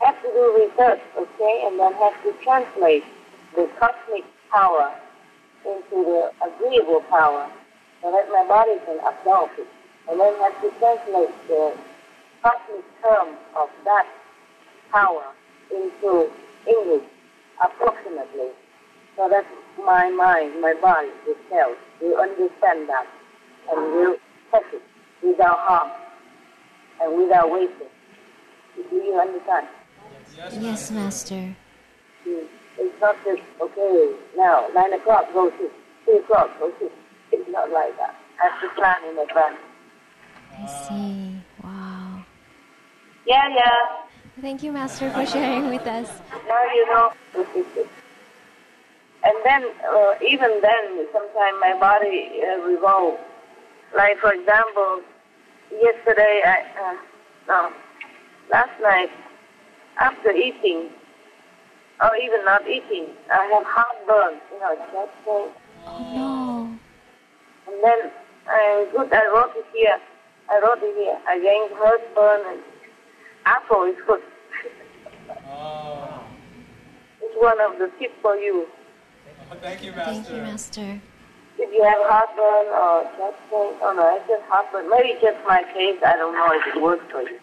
[0.00, 3.02] have to do research, okay, and then have to translate
[3.56, 4.94] the cosmic power
[5.66, 7.50] into the agreeable power
[8.02, 9.66] so that my body can absorb it.
[10.08, 11.76] And then have to translate the
[12.40, 14.06] cosmic term of that
[14.92, 15.24] power
[15.72, 16.30] into
[16.68, 17.08] English
[17.64, 18.50] approximately
[19.16, 19.44] so that
[19.84, 21.08] my mind, my body,
[21.50, 23.06] cells will understand that
[23.72, 24.16] and will
[24.52, 24.82] take it
[25.20, 25.90] without harm
[27.00, 27.88] and without wasting.
[28.90, 29.68] Do you understand?
[30.60, 31.54] Yes, Master.
[32.26, 32.46] Mm.
[32.76, 35.70] It's not just, okay, now, 9 o'clock, go to
[36.04, 36.90] 3 o'clock, go to.
[37.30, 38.14] It's not like that.
[38.40, 39.58] I have to plan in advance.
[40.52, 41.40] I see.
[41.62, 42.24] Wow.
[43.26, 44.40] Yeah, yeah.
[44.40, 46.10] Thank you, Master, for sharing with us.
[46.48, 47.12] Now you know.
[49.24, 53.20] and then, uh, even then, sometimes my body uh, revolves.
[53.94, 55.02] Like, for example,
[55.82, 56.96] yesterday, I, uh,
[57.48, 57.72] no,
[58.50, 59.10] last night,
[60.00, 60.90] after eating,
[62.02, 65.48] or even not eating, I have heartburn, you know, chest pain.
[65.86, 66.78] Oh, no.
[67.72, 68.10] And then,
[68.46, 69.98] uh, good, I wrote it here.
[70.50, 71.18] I wrote it here.
[71.30, 72.62] Against heartburn and
[73.46, 74.20] apple is good.
[77.22, 78.66] It's one of the tips for you.
[79.62, 80.12] Thank you, Master.
[80.12, 81.00] Thank you, Master.
[81.56, 84.90] If you have heartburn or chest pain, oh no, it's just heartburn.
[84.90, 85.98] Maybe just my case.
[86.04, 87.38] I don't know if it works for you.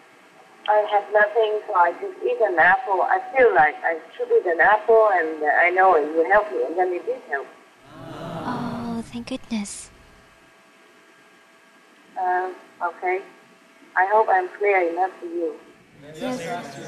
[0.68, 3.02] I have nothing, so I just eat an apple.
[3.02, 6.50] I feel like I should eat an apple, and uh, I know it will help
[6.52, 7.46] me, and then it did help.
[8.44, 9.90] Oh, thank goodness.
[12.20, 13.22] Um, okay.
[13.96, 15.54] I hope I'm clear enough to you.
[16.20, 16.40] Yes,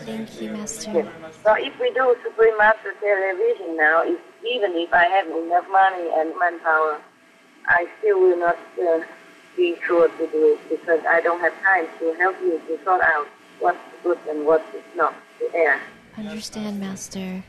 [0.05, 0.93] thank you, Master.
[0.93, 1.07] Yes.
[1.43, 6.11] So if we do Supreme Master Television now, if, even if I have enough money
[6.15, 7.01] and manpower,
[7.67, 9.01] I still will not uh,
[9.57, 13.01] be sure to do it because I don't have time to help you to sort
[13.03, 13.27] out
[13.61, 15.81] what's good and what is not to air.
[16.17, 17.43] Understand, Master.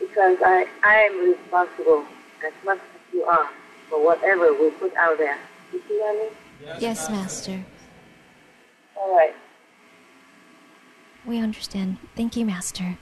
[0.00, 2.04] Because I, I am responsible
[2.46, 3.48] as much as you are
[3.88, 5.38] for whatever we put out there.
[5.72, 6.80] You see what I mean?
[6.80, 7.64] Yes, Master.
[8.96, 9.34] All right.
[11.26, 11.98] We understand.
[12.16, 12.98] Thank you, Master.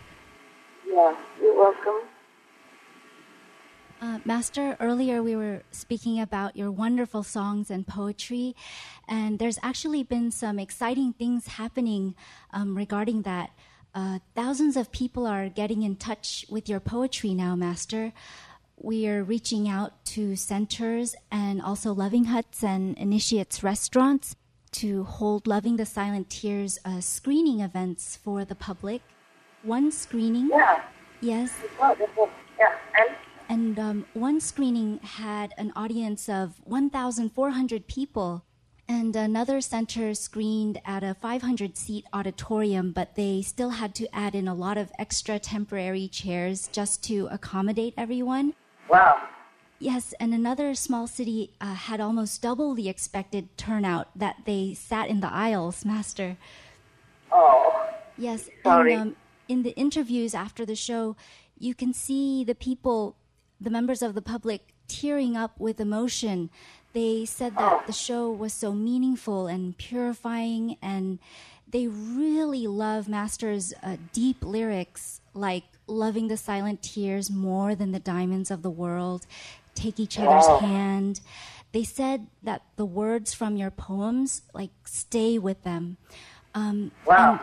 [0.86, 2.08] Yeah, you're welcome.
[4.02, 8.56] Uh, Master, earlier we were speaking about your wonderful songs and poetry,
[9.08, 12.16] and there's actually been some exciting things happening
[12.52, 13.50] um, regarding that.
[13.94, 18.12] Uh, thousands of people are getting in touch with your poetry now, Master.
[18.76, 24.34] We are reaching out to centers and also loving huts and initiates restaurants
[24.72, 29.02] to hold Loving the Silent Tears uh, screening events for the public.
[29.62, 30.82] One screening, Yeah.
[31.20, 31.94] yes, Oh.
[32.58, 32.74] Yeah.
[32.98, 33.16] And
[33.52, 38.46] and um, one screening had an audience of 1,400 people,
[38.88, 44.34] and another center screened at a 500 seat auditorium, but they still had to add
[44.34, 48.54] in a lot of extra temporary chairs just to accommodate everyone.
[48.88, 49.28] wow.
[49.78, 55.08] Yes, and another small city uh, had almost double the expected turnout that they sat
[55.08, 56.38] in the aisles, Master.
[57.30, 57.90] Oh.
[58.16, 58.94] Yes, Sorry.
[58.94, 59.16] and um,
[59.48, 61.16] in the interviews after the show,
[61.58, 63.16] you can see the people,
[63.62, 66.50] the members of the public, tearing up with emotion.
[66.92, 71.18] They said that the show was so meaningful and purifying, and
[71.70, 77.98] they really love Master's uh, deep lyrics like loving the silent tears more than the
[77.98, 79.26] diamonds of the world,
[79.74, 81.20] take each other's hand.
[81.72, 85.96] They said that the words from your poems like stay with them.
[86.54, 87.40] Um, Wow.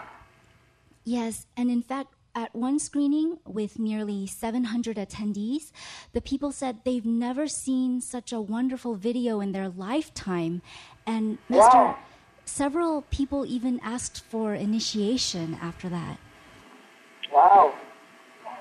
[1.03, 5.71] Yes, and in fact, at one screening with nearly 700 attendees,
[6.13, 10.61] the people said they've never seen such a wonderful video in their lifetime.
[11.05, 11.97] And Master, Wow.
[12.45, 16.17] several people even asked for initiation after that.
[17.33, 17.73] Wow.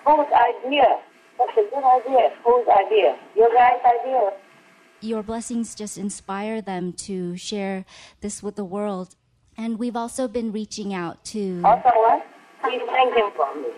[0.05, 0.89] Whose idea?
[1.39, 2.25] That's a good idea.
[2.45, 3.17] Whose idea?
[3.37, 4.33] Your guys' idea?
[5.01, 7.85] Your blessings just inspire them to share
[8.23, 9.15] this with the world.
[9.57, 11.63] And we've also been reaching out to.
[11.65, 12.27] Also what?
[12.63, 13.69] Please thank him for me.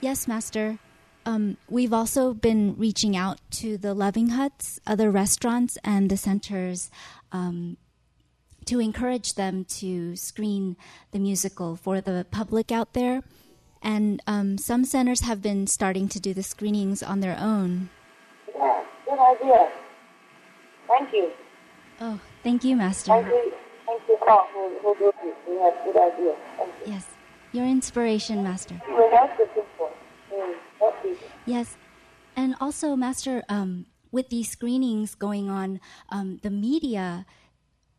[0.00, 0.78] Yes, Master.
[1.26, 6.90] Um, we've also been reaching out to the Loving Huts, other restaurants, and the centers
[7.32, 7.76] um,
[8.64, 10.76] to encourage them to screen
[11.12, 13.22] the musical for the public out there.
[13.82, 17.90] And um, some centers have been starting to do the screenings on their own.
[18.54, 19.70] Yeah, good idea.
[20.88, 21.30] Thank you.
[22.00, 23.12] Oh, thank you, Master.
[23.12, 23.52] Thank you.
[23.86, 25.34] Thank you all who, who do this.
[25.48, 26.34] You have good idea.
[26.86, 27.06] Yes,
[27.52, 28.80] your inspiration, Master.
[28.88, 30.94] Mm, help.
[31.46, 31.76] Yes,
[32.36, 37.26] and also, Master, um, with these screenings going on, um, the media,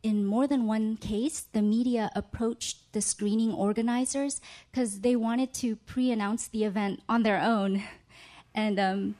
[0.03, 5.75] in more than one case, the media approached the screening organizers because they wanted to
[5.75, 7.83] pre-announce the event on their own,
[8.55, 9.15] and um,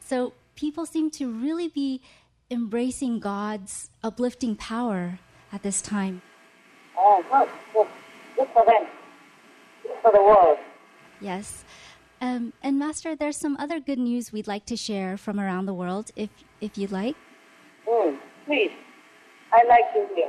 [0.00, 2.00] so people seem to really be
[2.50, 5.18] embracing God's uplifting power
[5.52, 6.22] at this time.
[6.96, 7.48] Oh, good.
[7.72, 7.86] Good.
[8.36, 8.86] Good for them.
[10.02, 10.58] Good for the world.
[11.20, 11.64] Yes.
[12.20, 15.74] Um, and Master, there's some other good news we'd like to share from around the
[15.74, 16.30] world, if
[16.60, 17.16] if you'd like.
[17.88, 18.70] Mm, please.
[19.52, 20.28] I like to hear.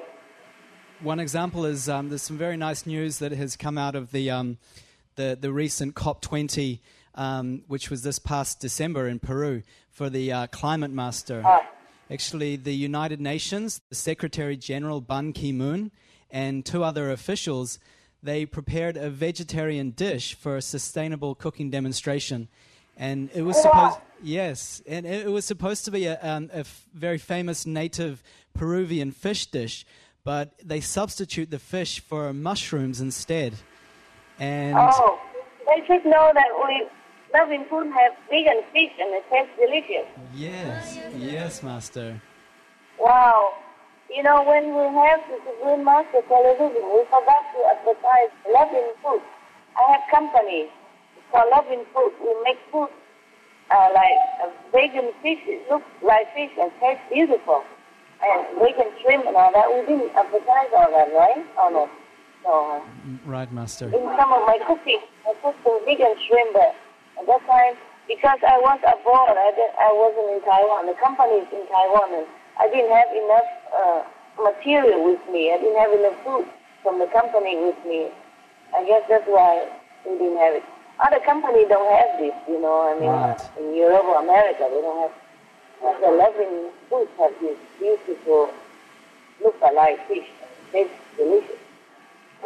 [1.02, 4.32] One example is um, there's some very nice news that has come out of the
[4.32, 4.58] um,
[5.16, 6.80] the, the recent COP20,
[7.16, 9.62] um, which was this past December in Peru
[9.92, 11.44] for the uh, climate master.
[12.12, 15.92] Actually, the United Nations, the Secretary General Ban Ki moon,
[16.32, 17.80] and two other officials,
[18.24, 22.48] they prepared a vegetarian dish for a sustainable cooking demonstration,
[22.98, 26.86] and it was supposed yes, and it, was supposed to be a, um, a f-
[26.94, 29.86] very famous native Peruvian fish dish,
[30.24, 33.54] but they substitute the fish for mushrooms instead,
[34.40, 35.20] and Oh,
[35.68, 36.88] they should know that we
[37.34, 40.08] loving food have vegan fish and it tastes delicious.
[40.34, 42.22] yes, yes, master.
[43.00, 43.54] Wow.
[44.14, 49.26] You know, when we have the Supreme Master television, we forgot to advertise loving food.
[49.74, 50.70] I have company
[51.32, 52.14] for loving food.
[52.22, 52.94] We make food
[53.74, 55.42] uh, like uh, vegan fish.
[55.50, 57.66] It looks like fish and tastes beautiful.
[58.22, 59.66] And vegan shrimp and all that.
[59.66, 61.42] We didn't advertise all that, right?
[61.58, 61.90] Oh no.
[62.46, 62.86] No.
[63.26, 63.88] Right, Master.
[63.88, 66.76] In some of my cooking, I put some vegan shrimp there.
[67.18, 67.74] At that time,
[68.08, 70.86] because I was abroad, I, I wasn't in Taiwan.
[70.86, 72.28] The company is in Taiwan, and
[72.60, 74.02] I didn't have enough uh,
[74.42, 75.52] material with me.
[75.54, 76.46] I didn't have enough food
[76.84, 78.08] from the company with me.
[78.76, 79.68] I guess that's why
[80.06, 80.64] we didn't have it.
[81.00, 82.82] Other companies don't have this, you know.
[82.90, 83.42] I mean, Right.
[83.60, 85.12] in Europe or America, they don't have.
[85.82, 88.50] But the loving food have this beautiful
[89.44, 90.28] look alike fish.
[90.72, 91.60] Tastes delicious.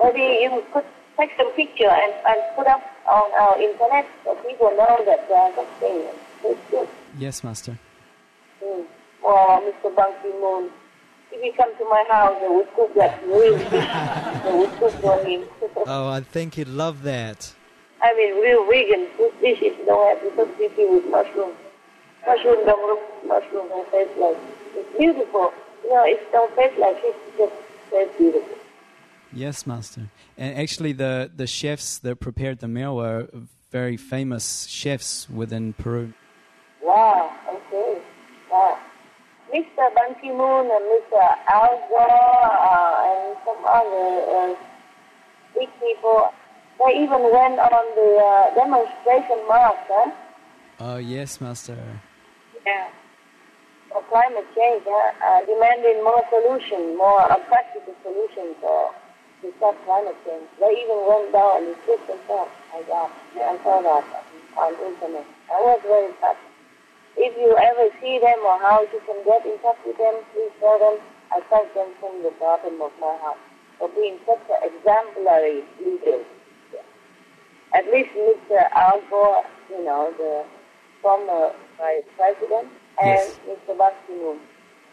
[0.01, 0.85] Maybe you could
[1.17, 5.37] take some picture and, and put up on our internet so people know that there
[5.37, 6.05] are things.
[6.43, 6.87] It's good.
[7.17, 7.77] Yes, Master.
[8.63, 8.85] Mm.
[9.23, 9.95] Oh, or Mr.
[9.95, 10.71] Ban Ki-moon,
[11.31, 13.87] if you come to my house, I would cook that real fish.
[13.89, 15.43] I would cook for him.
[15.89, 17.53] Oh, I think he'd love that.
[18.01, 21.51] I mean, real vegan food dishes don't have to substitute with mushroom.
[22.25, 24.37] Mushroom don't look, mushroom don't taste like,
[24.75, 25.53] it's beautiful.
[25.83, 27.53] You know, it don't taste like fish, it just
[27.89, 28.57] tastes beautiful.
[29.33, 30.09] Yes, Master.
[30.37, 33.27] And actually, the, the chefs that prepared the meal were
[33.71, 36.13] very famous chefs within Peru.
[36.81, 38.01] Wow, okay.
[38.51, 38.79] Wow.
[39.53, 39.83] Mr.
[39.95, 41.23] Ban Ki-moon and Mr.
[41.47, 44.55] Al Gore uh, and some other uh,
[45.55, 46.33] big people,
[46.79, 50.11] they even went on the uh, demonstration march, huh?
[50.79, 51.79] Oh, yes, Master.
[52.65, 52.89] Yeah.
[53.89, 55.15] For climate change, huh?
[55.23, 58.91] uh, demanding more solutions, more practical solutions for
[59.41, 60.43] to stop climate change.
[60.59, 63.09] They even went down and put themselves like that.
[63.37, 64.03] I saw that
[64.57, 65.25] on internet.
[65.53, 66.46] I was very touched.
[67.17, 70.53] If you ever see them or how you can get in touch with them, please
[70.59, 71.01] tell them
[71.33, 73.37] I thank them from the bottom of my heart
[73.79, 76.23] for being such an exemplary leader.
[77.73, 78.61] At least Mr.
[78.71, 80.45] Al Gore, you know, the
[81.01, 82.69] former vice president,
[83.01, 83.39] and Yes.
[83.47, 83.77] Mr.
[83.77, 84.39] Ban Ki-moon.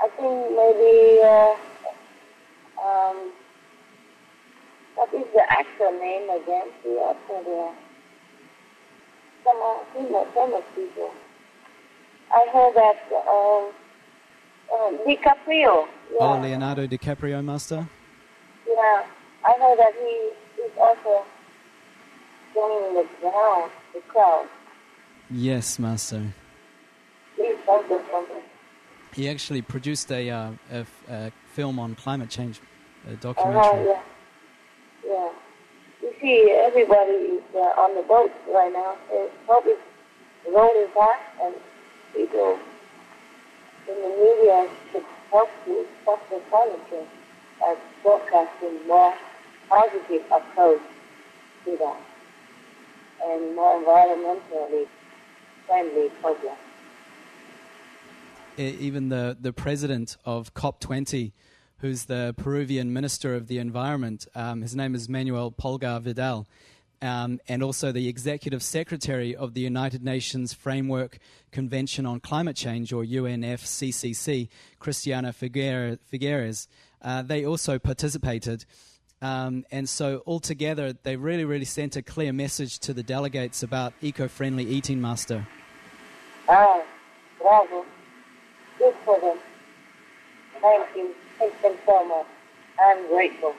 [0.03, 1.55] I think maybe, uh,
[2.83, 3.33] um,
[4.97, 6.69] what is the actor name again?
[6.83, 7.73] The actor there.
[9.45, 11.11] Some uh, famous people.
[12.35, 12.97] I heard that
[13.29, 13.71] um,
[14.73, 15.87] uh, DiCaprio.
[16.13, 17.87] Yeah, Oh, Leonardo DiCaprio, Master?
[18.67, 19.03] yeah.
[19.47, 21.25] I heard that he is also
[22.55, 23.71] joining the crowd.
[23.95, 24.47] The crowd.
[25.31, 26.23] Yes, Master.
[27.37, 28.43] Please tell them something.
[29.15, 32.61] He actually produced a, uh, a, f- a film on climate change,
[33.07, 33.87] a Uh-huh, documentary.
[33.87, 34.03] yeah.
[35.07, 35.29] Yeah.
[36.03, 38.97] You see, everybody is uh, on the boat right now.
[39.47, 39.81] Hope it's
[40.53, 41.55] rolling fast, and
[42.15, 42.59] people
[43.89, 47.09] in the media should help the climate change
[47.61, 49.15] by broadcasting more
[49.69, 50.81] positive approach
[51.65, 52.01] to that
[53.25, 54.87] and more environmentally
[55.67, 56.59] friendly programs.
[58.57, 61.33] Even the, the president of COP20,
[61.79, 66.47] who's the Peruvian Minister of the Environment, um, his name is Manuel Pulgar Vidal,
[67.03, 71.19] um, and also the Executive Secretary of the United Nations Framework
[71.53, 76.67] Convention on Climate Change, or UNFCCC, Christiana Figueres.
[77.03, 78.65] Uh, they also participated.
[79.23, 83.95] Um, and so, altogether, they really, really sent a clear message to the delegates about
[84.03, 85.47] eco friendly eating, Master.
[86.49, 86.83] Ah,
[87.41, 87.87] bravo.
[88.79, 89.39] Good for them.
[90.61, 91.15] Thank you.
[91.39, 92.27] Thank them so much.
[92.79, 93.55] I'm grateful.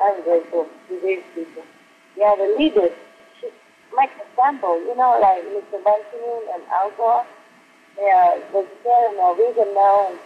[0.00, 1.62] I'm grateful to these people.
[2.16, 2.90] Yeah, the leaders
[3.40, 3.52] should
[3.96, 4.80] make example.
[4.80, 5.82] You know, like Mr.
[5.82, 7.24] Ki-moon and Al Gore.
[7.96, 10.18] They are vegetarian or vegan now, and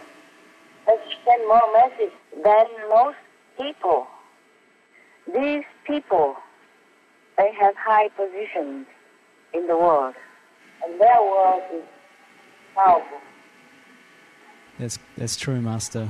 [0.87, 2.13] they send more message
[2.43, 3.17] than most
[3.57, 4.07] people.
[5.33, 6.35] These people,
[7.37, 8.87] they have high positions
[9.53, 10.15] in the world,
[10.83, 11.83] and their world is
[12.73, 13.17] powerful.
[14.79, 16.09] That's, that's true, Master.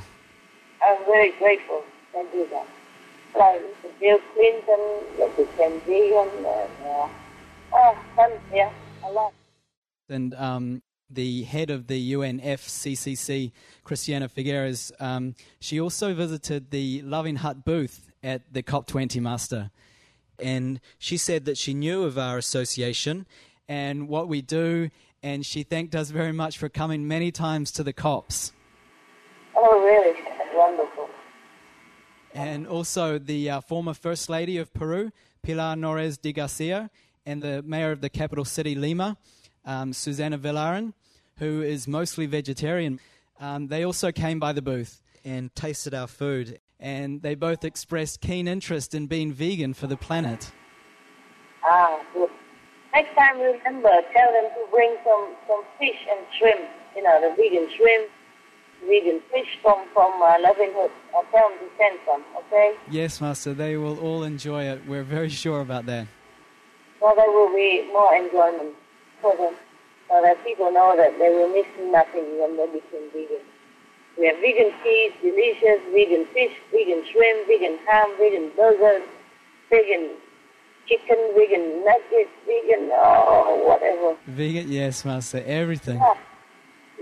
[0.86, 1.84] I'm very grateful
[2.14, 2.68] they do that.
[3.38, 3.62] Like
[4.00, 4.80] Bill Clinton,
[5.18, 7.08] that became vegan, and uh,
[7.74, 8.72] oh, yeah,
[9.04, 9.34] a lot.
[10.10, 13.52] And um, the head of the UNFCCC,
[13.84, 19.72] Christiana Figueres, um, she also visited the Loving Hut booth at the COP20 Master.
[20.40, 23.26] And she said that she knew of our association
[23.68, 24.90] and what we do,
[25.24, 28.54] and she thanked us very much for coming many times to the COPs.
[29.56, 30.27] Oh, really?
[32.38, 35.12] And also the uh, former First Lady of Peru,
[35.42, 36.90] Pilar Nores de Garcia,
[37.26, 39.18] and the Mayor of the capital city, Lima,
[39.66, 40.94] um, Susana Villarán,
[41.40, 43.00] who is mostly vegetarian.
[43.40, 45.02] Um, they also came by the booth.
[45.28, 46.60] and tasted our food.
[46.80, 50.52] And they both expressed keen interest in being vegan for the planet.
[51.66, 52.30] Ah, good.
[52.94, 56.70] Next time, remember, tell them to bring some, some fish and shrimp.
[56.96, 58.10] You know, the vegan shrimp,
[58.88, 60.92] vegan fish from, from uh, Loving Hut.
[61.16, 62.76] I'll tell them to send some, okay?
[62.90, 64.82] Yes, Master, they will all enjoy it.
[64.88, 66.08] We're very sure about that.
[67.00, 68.76] So there will be more enjoyment
[69.22, 69.54] for them.
[70.10, 73.44] So that people know that they will miss nothing when they become vegan.
[74.18, 79.04] We have vegan cheese, delicious, vegan fish, vegan shrimp, vegan ham, vegan burgers,
[79.70, 80.16] vegan
[80.88, 84.18] chicken, vegan nuggets, vegan, oh, whatever.
[84.28, 85.98] Vegan, yes, Master, everything.
[85.98, 86.14] Yeah.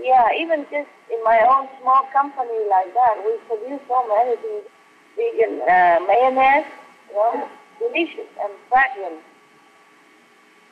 [0.02, 4.64] yeah, even just in my own small company like that, we produce so many things.
[5.16, 6.66] Vegan uh, mayonnaise,
[7.08, 7.48] you know,
[7.78, 9.22] delicious and fragrant.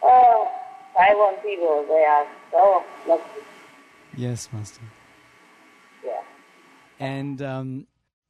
[0.03, 0.51] Oh,
[0.95, 3.41] Taiwan people, they are so lucky.
[4.17, 4.83] Yes, Master.
[6.05, 6.21] Yeah.
[7.01, 7.87] And um,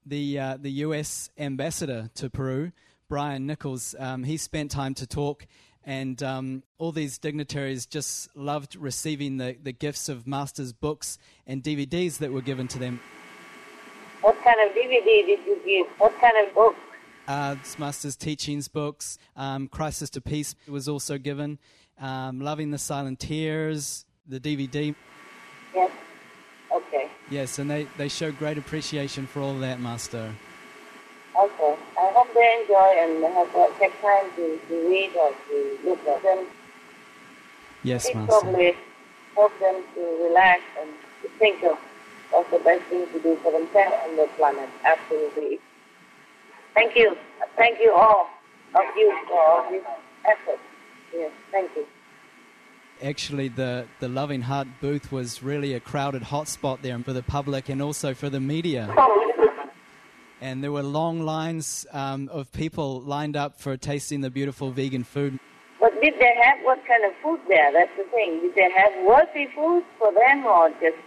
[0.06, 1.30] the uh, the U.S.
[1.36, 2.72] ambassador to Peru,
[3.08, 5.46] Brian Nichols, um, he spent time to talk,
[5.86, 11.62] and um, all these dignitaries just loved receiving the, the gifts of Master's books and
[11.62, 13.00] DVDs that were given to them.
[14.22, 15.86] What kind of DVD did you give?
[15.98, 16.74] What kind of book?
[17.28, 21.58] Uh, Master's teachings books, um, Crisis to Peace was also given,
[21.98, 24.94] um, Loving the Silent Tears, the DVD.
[25.74, 25.90] Yes.
[26.72, 27.08] Okay.
[27.30, 30.34] Yes, and they, they show great appreciation for all that, Master.
[31.38, 31.73] Okay.
[32.04, 36.06] I hope they enjoy and have uh, take time to, to read or to look
[36.06, 36.46] at them.
[37.82, 38.40] Yes, It Master.
[38.40, 38.76] probably
[39.34, 40.90] help them to relax and
[41.22, 41.78] to think of
[42.30, 44.68] what's the best thing to do for themselves and the planet.
[44.84, 45.58] Absolutely.
[46.74, 47.16] Thank you.
[47.56, 48.28] Thank you all
[48.74, 49.84] of you for all this
[50.26, 50.58] effort.
[51.12, 51.86] Yes, thank you.
[53.02, 57.22] Actually, the, the Loving Hut booth was really a crowded hotspot there and for the
[57.22, 58.86] public and also for the media.
[60.44, 65.02] And there were long lines um, of people lined up for tasting the beautiful vegan
[65.02, 65.38] food.
[65.80, 67.72] But did they have what kind of food there?
[67.72, 68.42] That's the thing.
[68.42, 70.98] Did they have worthy food for them or just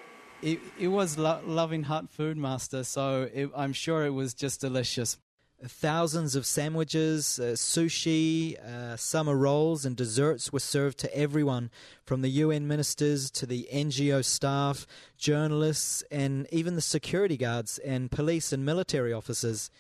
[0.42, 4.60] It, it was lo- Loving Hut Food Master, so it, I'm sure it was just
[4.60, 5.20] delicious.
[5.66, 11.72] Thousands of sandwiches, uh, sushi, uh, summer rolls, and desserts were served to everyone
[12.06, 14.86] from the UN ministers to the NGO staff,
[15.18, 19.72] journalists, and even the security guards and police and military officers.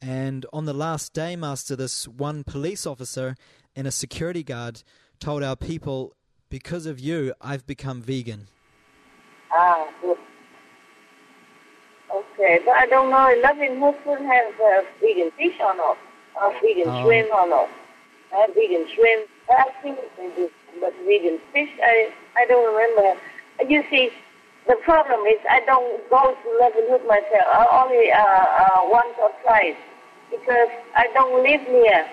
[0.00, 3.34] And on the last day, Master, this one police officer
[3.74, 4.84] and a security guard
[5.18, 6.14] told our people,
[6.50, 8.46] Because of you, I've become vegan.
[9.50, 10.18] Ah, good.
[12.12, 13.34] Okay, but I don't know.
[13.42, 15.98] Loving Hut would have uh, vegan fish or not,
[16.40, 17.02] or vegan Oh.
[17.02, 17.68] shrimp or not.
[18.34, 19.28] Uh, vegan shrimp.
[19.50, 20.50] I think they do,
[20.80, 23.20] but vegan fish, I I don't remember.
[23.68, 24.10] You see,
[24.66, 27.46] the problem is I don't go to Loving Hut myself.
[27.52, 29.78] I only uh, uh, once or twice
[30.30, 32.06] because I don't live near.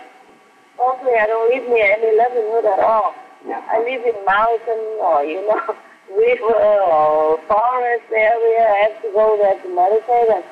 [0.77, 3.13] Mostly, I don't live near any Loving Hut at all.
[3.45, 5.75] I live in mountain or you know
[6.15, 8.63] river or forest area.
[8.63, 10.45] I have to go there to meditate, and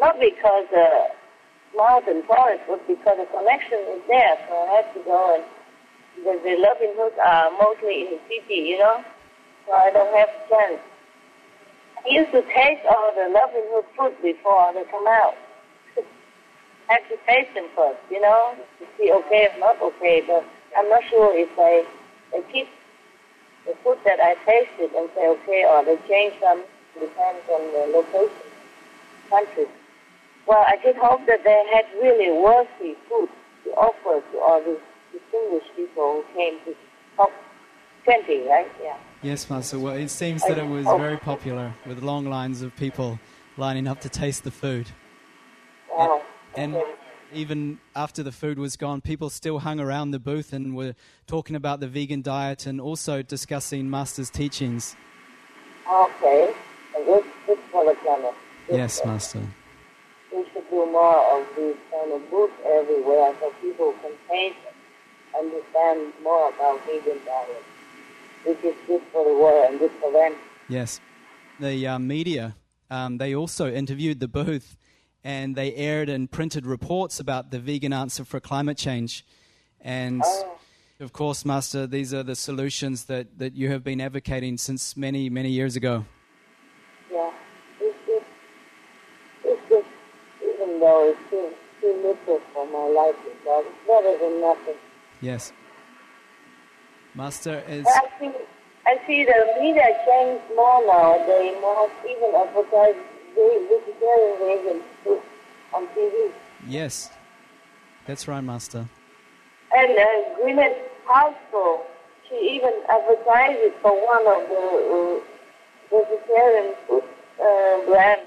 [0.00, 1.14] not because the
[1.76, 4.36] mountain forest, but because the connection is there.
[4.48, 5.44] So I have to go and
[6.22, 9.02] the, the Loving Huts are mostly in the city, you know.
[9.66, 10.80] So I don't have chance.
[12.04, 15.34] I used to taste all the Loving Hut food before they come out.
[16.90, 20.22] I have to taste them first, you know, to see okay if not okay.
[20.26, 20.44] But
[20.76, 21.82] I'm not sure if they
[22.30, 22.68] they keep
[23.66, 26.62] the food that I tasted and say okay, or they change some.
[26.94, 28.30] Depends on the location,
[29.28, 29.66] country.
[30.46, 33.28] Well, I did hope that they had really worthy food
[33.64, 34.78] to offer to all these
[35.10, 36.76] distinguished people who came to
[37.16, 37.32] top
[38.04, 38.70] 20, right?
[38.80, 38.96] Yeah.
[39.22, 39.80] Yes, Master.
[39.80, 40.96] Well, it seems that it was oh.
[40.98, 43.18] very popular with long lines of people
[43.56, 44.86] lining up to taste the food.
[45.90, 46.22] Wow.
[46.56, 46.94] And Okay.
[47.34, 50.94] Even after the food was gone, people still hung around the booth and were
[51.26, 54.96] talking about the vegan diet and also discussing Master's teachings.
[55.90, 56.54] Okay.
[56.96, 58.34] And this, this for the planet.
[58.68, 59.40] Good Yes, for- Master.
[60.32, 64.56] We should do more of these kind of books everywhere so people can taste
[65.34, 67.62] and understand more about vegan diet,
[68.44, 70.34] which is good for the world and good for them.
[70.68, 71.00] Yes.
[71.60, 72.56] The uh, media,
[72.90, 74.76] um, they also interviewed the booth
[75.24, 79.24] and they aired and printed reports about the vegan answer for climate change.
[79.80, 80.22] And
[81.00, 85.30] of course, Master, these are the solutions that, that you have been advocating since many,
[85.30, 86.04] many years ago.
[87.10, 87.32] Yeah.
[87.80, 88.26] It's just,
[89.44, 89.86] it's just,
[90.42, 94.76] even though it's too, too little for my life, but it's better than nothing.
[95.20, 95.52] Yes.
[97.14, 97.86] Master is.
[97.86, 98.30] I see,
[98.86, 101.18] I see the media change more now.
[101.26, 102.96] They more even advertise
[103.34, 105.20] the vegetarian vegan food
[105.74, 106.32] on TV.
[106.66, 107.10] Yes,
[108.06, 108.86] that's right, Master.
[109.76, 110.04] And uh,
[110.40, 110.76] Gwyneth
[111.06, 111.80] Paltrow,
[112.28, 117.02] she even advertised for one of the uh, vegetarian food
[117.40, 118.22] uh, brands.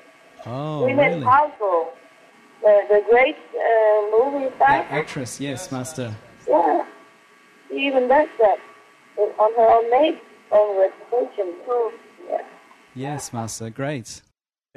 [0.46, 1.26] Oh, Gwyneth really?
[1.26, 1.88] Paltrow,
[2.62, 4.70] the, the great uh, movie star.
[4.82, 6.16] A- actress, yes, Master.
[6.48, 6.86] Yeah,
[7.70, 8.58] she even does that
[9.18, 10.18] uh, on her own name,
[10.52, 11.92] own reputation too.
[12.30, 12.42] Yeah.
[12.94, 13.70] Yes, Master.
[13.70, 14.22] Great.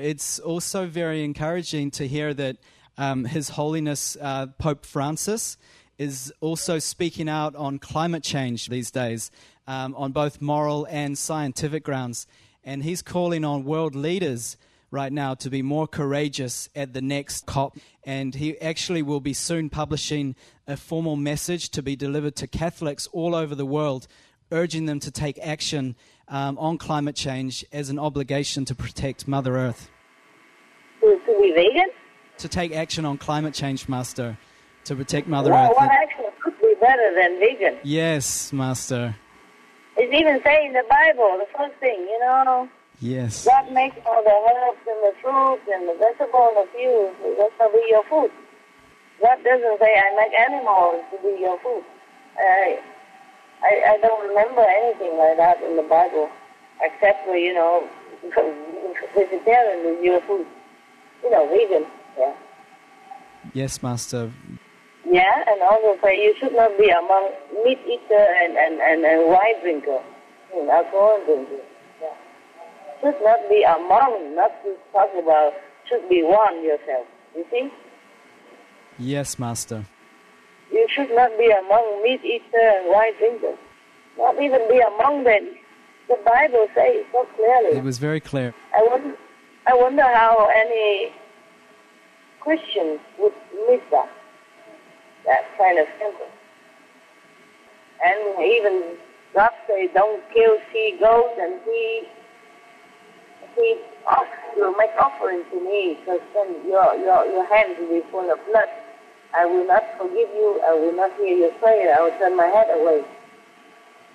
[0.01, 2.57] It's also very encouraging to hear that
[2.97, 5.59] um, His Holiness uh, Pope Francis
[5.99, 9.31] is also speaking out on climate change these days,
[9.67, 12.27] um, on both moral and scientific grounds.
[12.65, 14.57] And he's calling on world leaders
[14.91, 17.77] right now to be more courageous at the next COP.
[18.03, 20.35] And he actually will be soon publishing
[20.67, 24.09] a formal message to be delivered to Catholics all over the world,
[24.51, 25.97] urging them to take action
[26.29, 29.91] um, on climate change as an obligation to protect Mother Earth.
[31.01, 31.89] To, be vegan?
[32.39, 34.37] To take action on climate change, Master,
[34.85, 35.77] to protect Mother Well, Earth.
[35.77, 37.79] what action could be better than vegan?
[37.83, 39.17] Yes, Master.
[39.97, 42.69] It's even saying in the Bible, the first thing, you know,
[43.01, 43.47] Yes.
[43.47, 47.11] God makes all the herbs and the fruits and the vegetables of you.
[47.39, 48.31] That shall be your food.
[49.23, 51.83] God doesn't say, I make animals to be your food.
[52.39, 52.79] I,
[53.63, 56.31] I, I don't remember anything like that in the Bible,
[56.83, 57.89] except for, you know,
[59.15, 60.47] vegetarian is your food.
[61.23, 61.87] You know, vegan.
[62.19, 62.35] Yeah.
[63.53, 64.33] Yes, Master.
[65.05, 67.31] Yeah, and also say you should not be among
[67.65, 70.01] meat eater and, and, and, and wine drinker,
[70.55, 71.63] and alcohol drinker.
[72.01, 72.15] Yeah.
[73.01, 75.53] Should not be among, not to talk about,
[75.89, 77.07] should be one yourself.
[77.35, 77.71] You see?
[78.99, 79.85] Yes, Master.
[80.73, 83.57] You should not be among meat eater and wine drinker.
[84.19, 85.57] Not even be among them.
[86.09, 87.79] The Bible says so clearly.
[87.79, 88.55] It was very clear.
[88.75, 89.17] I wonder,
[89.67, 91.13] I wonder how any
[92.41, 93.33] Christian would
[93.69, 94.11] miss that,
[95.27, 96.27] that kind of simple.
[98.05, 98.97] And even
[99.35, 102.03] God say, don't kill she goats and he,
[103.57, 108.03] he off, will make offering to me, because then your, your, your hands will be
[108.11, 108.69] full of blood.
[109.37, 112.47] I will not forgive you, I will not hear your prayer, I will turn my
[112.47, 113.05] head away.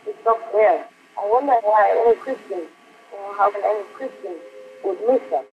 [0.06, 0.86] It's so clear.
[1.18, 2.68] I wonder why any Christian,
[3.14, 4.36] or how can any Christian
[4.84, 5.48] would miss that.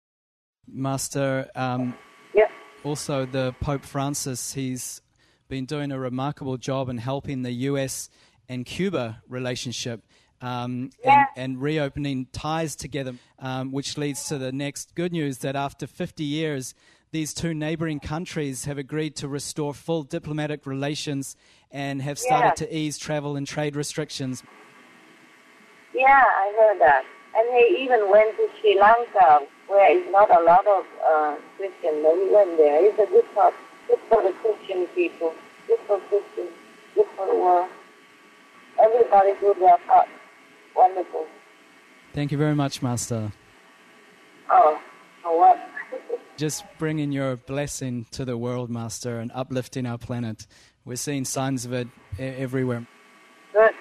[0.67, 1.95] Master, um,
[2.33, 2.47] Yeah.
[2.83, 5.01] also the Pope Francis, he's
[5.47, 8.09] been doing a remarkable job in helping the US
[8.49, 10.01] and Cuba relationship
[10.41, 11.25] um, Yeah.
[11.35, 15.85] and, and reopening ties together, um, which leads to the next good news that after
[15.85, 16.73] 50 years,
[17.11, 21.35] these two neighboring countries have agreed to restore full diplomatic relations
[21.69, 22.67] and have started Yeah.
[22.67, 24.43] to ease travel and trade restrictions.
[25.93, 27.03] Yeah, I heard that.
[27.35, 32.01] And he even went to Sri Lanka, where it's not a lot of uh, Christian,
[32.03, 32.85] but he went there.
[32.85, 33.53] It's a good thought.
[33.87, 35.33] Good for the Christian people.
[35.67, 36.51] Good for Christians.
[36.95, 37.69] Good for the world.
[38.81, 40.07] Everybody do their part.
[40.75, 41.25] Wonderful.
[42.13, 43.31] Thank you very much, Master.
[44.49, 44.79] Oh,
[45.23, 45.57] for what?
[46.41, 50.47] Just bringing your blessing to the world, Master, and uplifting our planet.
[50.85, 51.87] We're seeing signs of it
[52.17, 52.87] everywhere.
[53.53, 53.73] Good.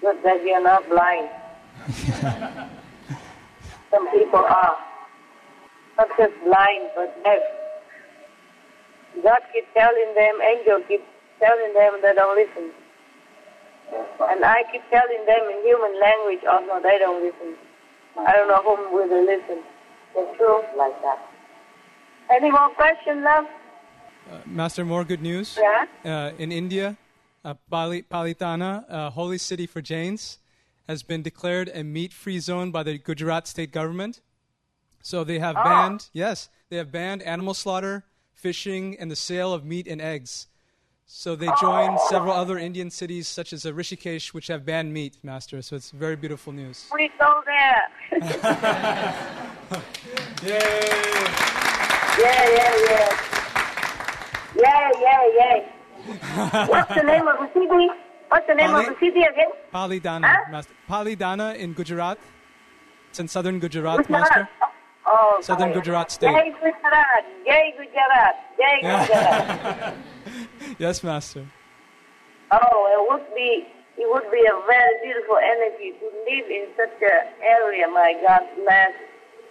[0.00, 1.28] Good that you're not blind.
[3.90, 4.76] Some people are.
[5.98, 7.42] Not just blind, but deaf.
[9.22, 11.04] God keeps telling them, angel keeps
[11.40, 12.70] telling them they don't listen.
[14.30, 17.54] And I keep telling them in human language oh, also they don't listen.
[18.16, 19.62] I don't know whom will they listen.
[20.16, 21.27] It's true like that.
[22.30, 23.46] Any more questions, love?
[24.46, 25.58] Master, more good news.
[25.60, 25.86] Yeah?
[26.04, 26.96] Uh, in India,
[27.44, 30.38] uh, Pali- Palitana, a holy city for Jains,
[30.86, 34.20] has been declared a meat-free zone by the Gujarat state government.
[35.02, 35.64] So they have Oh.
[35.64, 38.04] banned, yes, they have banned animal slaughter,
[38.34, 40.48] fishing, and the sale of meat and eggs.
[41.06, 45.16] So they joined several other Indian cities, such as uh, Rishikesh, which have banned meat,
[45.22, 45.62] Master.
[45.62, 46.86] So it's very beautiful news.
[46.92, 47.88] We go there.
[52.18, 53.08] Yeah, yeah, yeah.
[54.56, 56.66] Yeah, yeah, yeah.
[56.72, 57.88] What's the name of the city?
[58.28, 59.50] What's the name of the city again?
[59.72, 60.50] Palitana, Huh?
[60.50, 60.74] Master.
[60.88, 62.18] Palitana in Gujarat.
[63.10, 64.10] It's in southern Gujarat, Gujarat.
[64.20, 64.48] Master.
[65.06, 65.74] Oh, Southern sorry.
[65.80, 66.26] Gujarat state.
[66.32, 69.94] Jai Gujarat, Jai Gujarat, Jai Gujarat.
[70.78, 71.46] Yes, Master.
[72.50, 73.66] Oh, it would be
[73.96, 77.88] it would be a very beautiful energy to live in such an area.
[77.88, 78.92] My God, bless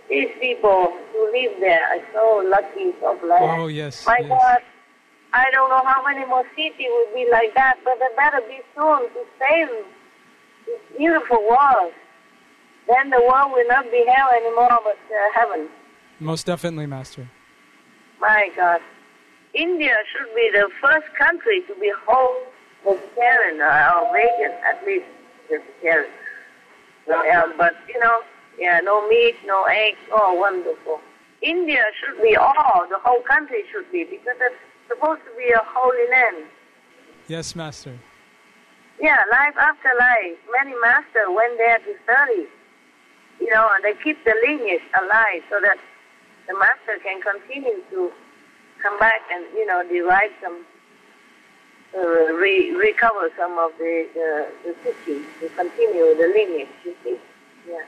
[0.10, 1.84] these people who live there.
[1.84, 3.44] are so lucky, so blessed.
[3.44, 4.30] Oh, yes, My yes.
[4.30, 4.58] God,
[5.34, 8.60] I don't know how many more cities will be like that, but they better be
[8.76, 9.70] soon to save
[10.66, 11.94] this beautiful world.
[12.88, 15.68] Then the world will not be hell anymore, but uh, heaven.
[16.20, 17.30] Most definitely, Master.
[18.20, 18.82] My God.
[19.54, 22.36] India should be the first country to be whole
[22.84, 25.06] vegetarian uh, or vegan, at least
[25.50, 26.12] vegetarian.
[27.08, 28.22] Yeah, but, you know,
[28.58, 30.00] yeah, no meat, no eggs.
[30.12, 31.00] Oh, wonderful.
[31.42, 34.56] India should be all, the whole country should be, because it's
[34.88, 36.50] supposed to be a holy land.
[37.28, 37.98] Yes, Master.
[39.00, 40.38] Yeah, life after life.
[40.52, 42.48] Many masters went there to study.
[43.40, 45.78] You know, and they keep the lineage alive so that
[46.48, 48.12] the master can continue to
[48.82, 50.66] come back and, you know, derive some,
[51.96, 57.18] uh, re- recover some of the, the, the teachings to continue the lineage, you see.
[57.70, 57.84] Yeah.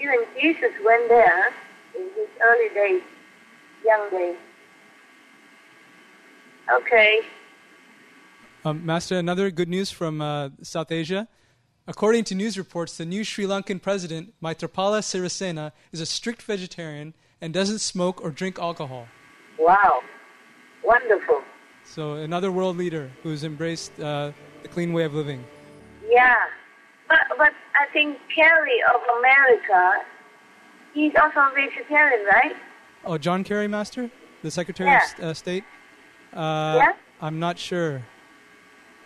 [0.00, 1.48] Even Jesus went there
[1.94, 3.02] in his early days,
[3.84, 4.36] young days.
[6.72, 7.20] Okay.
[8.64, 11.28] Um, Master, another good news from uh, South Asia.
[11.88, 17.12] According to news reports, the new Sri Lankan president, Maitripala Sirisena, is a strict vegetarian
[17.40, 19.08] and doesn't smoke or drink alcohol.
[19.58, 20.02] Wow.
[20.84, 21.42] Wonderful.
[21.84, 24.30] So, another world leader who's embraced uh,
[24.62, 25.44] the clean way of living.
[26.08, 26.36] Yeah.
[27.08, 30.02] But, but I think Kerry of America,
[30.94, 32.56] he's also a vegetarian, right?
[33.04, 34.10] Oh, John Kerry, Master?
[34.42, 35.00] The Secretary Yeah.
[35.18, 35.64] of uh, State?
[36.34, 36.92] Uh, Yeah?
[37.20, 38.02] I'm not sure.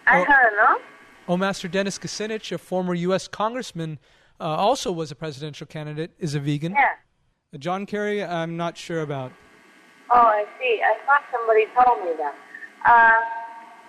[0.07, 0.25] I Oh.
[0.25, 0.81] heard, no?
[1.29, 3.29] Oh, Master Dennis Kucinich, a former U.S.
[3.29, 3.99] congressman,
[4.41, 6.73] uh, also was a presidential candidate, is a vegan.
[6.73, 6.85] Yeah.
[7.55, 9.33] Uh, John Kerry, I'm not sure about.
[10.11, 10.81] Oh, I see.
[10.85, 12.35] I thought somebody told me that.
[12.87, 13.21] Uh,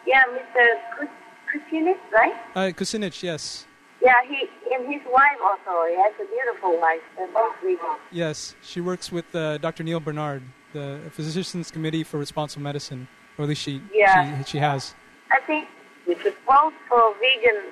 [0.07, 1.07] yeah, Mr.
[1.53, 2.33] Kucinich, right?
[2.55, 3.67] Uh, Kucinich, yes.
[4.01, 5.87] Yeah, he and his wife also.
[5.89, 7.01] He has a beautiful wife.
[7.17, 7.97] They're both vegan.
[8.11, 9.83] Yes, she works with uh, Dr.
[9.83, 10.43] Neal Barnard,
[10.73, 14.37] the Physicians Committee for Responsible Medicine, or at least she, Yeah.
[14.43, 14.93] she, she has.
[15.31, 15.67] I think
[16.07, 17.63] we should vote for a vegan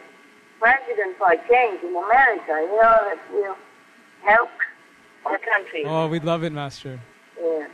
[0.59, 2.53] president for a change in America.
[2.53, 3.55] You know, that will
[4.25, 4.49] help
[5.25, 5.83] the country.
[5.85, 6.99] Oh, we'd love it, Master.
[7.39, 7.67] Yeah.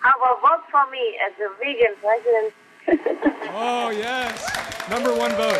[0.00, 2.54] How about vote for me as a vegan president?
[3.52, 4.88] Oh, yes.
[4.88, 5.58] Number one vote.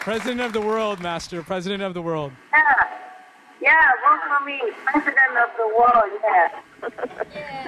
[0.00, 1.42] President of the world, Master.
[1.42, 2.32] President of the world.
[2.52, 2.60] Yeah.
[3.62, 6.10] Yeah, vote for me, president of the world.
[6.22, 6.48] Yeah.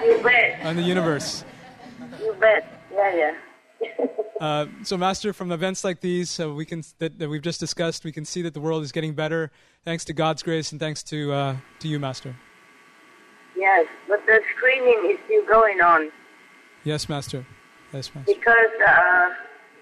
[0.05, 0.59] you bet.
[0.61, 1.43] And the universe.
[2.19, 2.81] You bet.
[2.93, 3.35] Yeah, yeah.
[4.39, 8.03] Uh, so, Master, from events like these uh, we can that, that we've just discussed,
[8.03, 9.49] we can see that the world is getting better,
[9.83, 12.35] thanks to God's grace and thanks to uh, to you, Master.
[13.55, 16.11] Yes, but the screening is still going on
[16.87, 17.45] Yes, Master.
[18.25, 19.29] Because uh,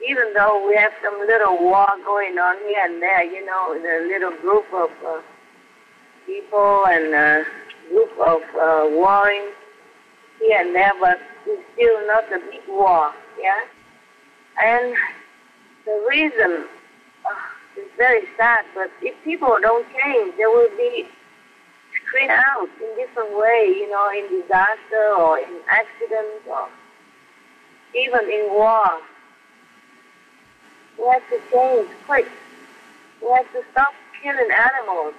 [0.08, 4.08] even though we have some little war going on here and there, you know, the
[4.08, 5.22] little group of uh,
[6.26, 7.43] people and uh,
[7.89, 9.49] group of uh, warring
[10.39, 13.62] here and there, but it's still not a big war, yeah?
[14.62, 14.95] And
[15.86, 16.66] the reason
[17.26, 21.08] uh, is very sad, but if people don't change, there will be
[22.08, 26.68] screened out in different way, you know, in disaster or in accidents or
[27.96, 28.86] even in war.
[31.00, 32.28] We have to change quick.
[33.22, 35.14] We have to stop killing animals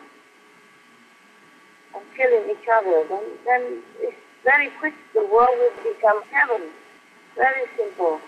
[1.95, 3.05] and killing each other.
[3.09, 4.95] Then, then it's very quick.
[5.14, 6.68] The world will become heaven.
[7.37, 8.20] Very simple.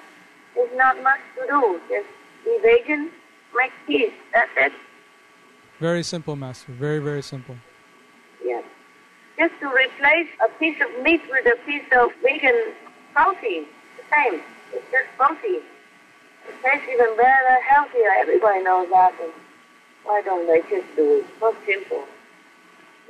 [0.55, 1.81] There's not much to do.
[1.89, 2.07] Just
[2.45, 3.11] be vegan,
[3.57, 4.13] make peace.
[4.35, 4.73] That's it.
[5.81, 6.73] Very simple, Master.
[6.73, 7.57] Very, very simple.
[8.45, 8.65] Yes.
[9.39, 12.73] Just to replace a piece of meat with a piece of vegan
[13.15, 13.67] protein.
[14.11, 14.41] Same.
[14.73, 15.61] It's just protein.
[16.49, 18.11] It tastes even better, healthier.
[18.21, 19.13] Everybody knows that.
[19.21, 19.33] And
[20.05, 21.27] why don't they just do it?
[21.41, 22.05] So simple.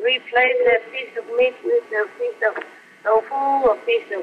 [0.03, 2.62] Replace a piece of meat with a piece of
[3.03, 4.22] tofu, a piece of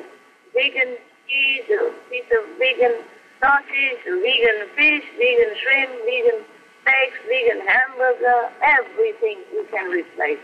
[0.54, 0.96] vegan
[1.28, 3.04] cheese, a piece of vegan
[3.40, 6.40] sausage, vegan fish, vegan shrimp, vegan
[6.82, 10.40] steaks, vegan hamburger, everything you can replace.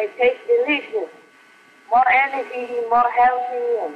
[0.00, 1.12] It tastes delicious.
[1.90, 3.94] More energy, more healthy, and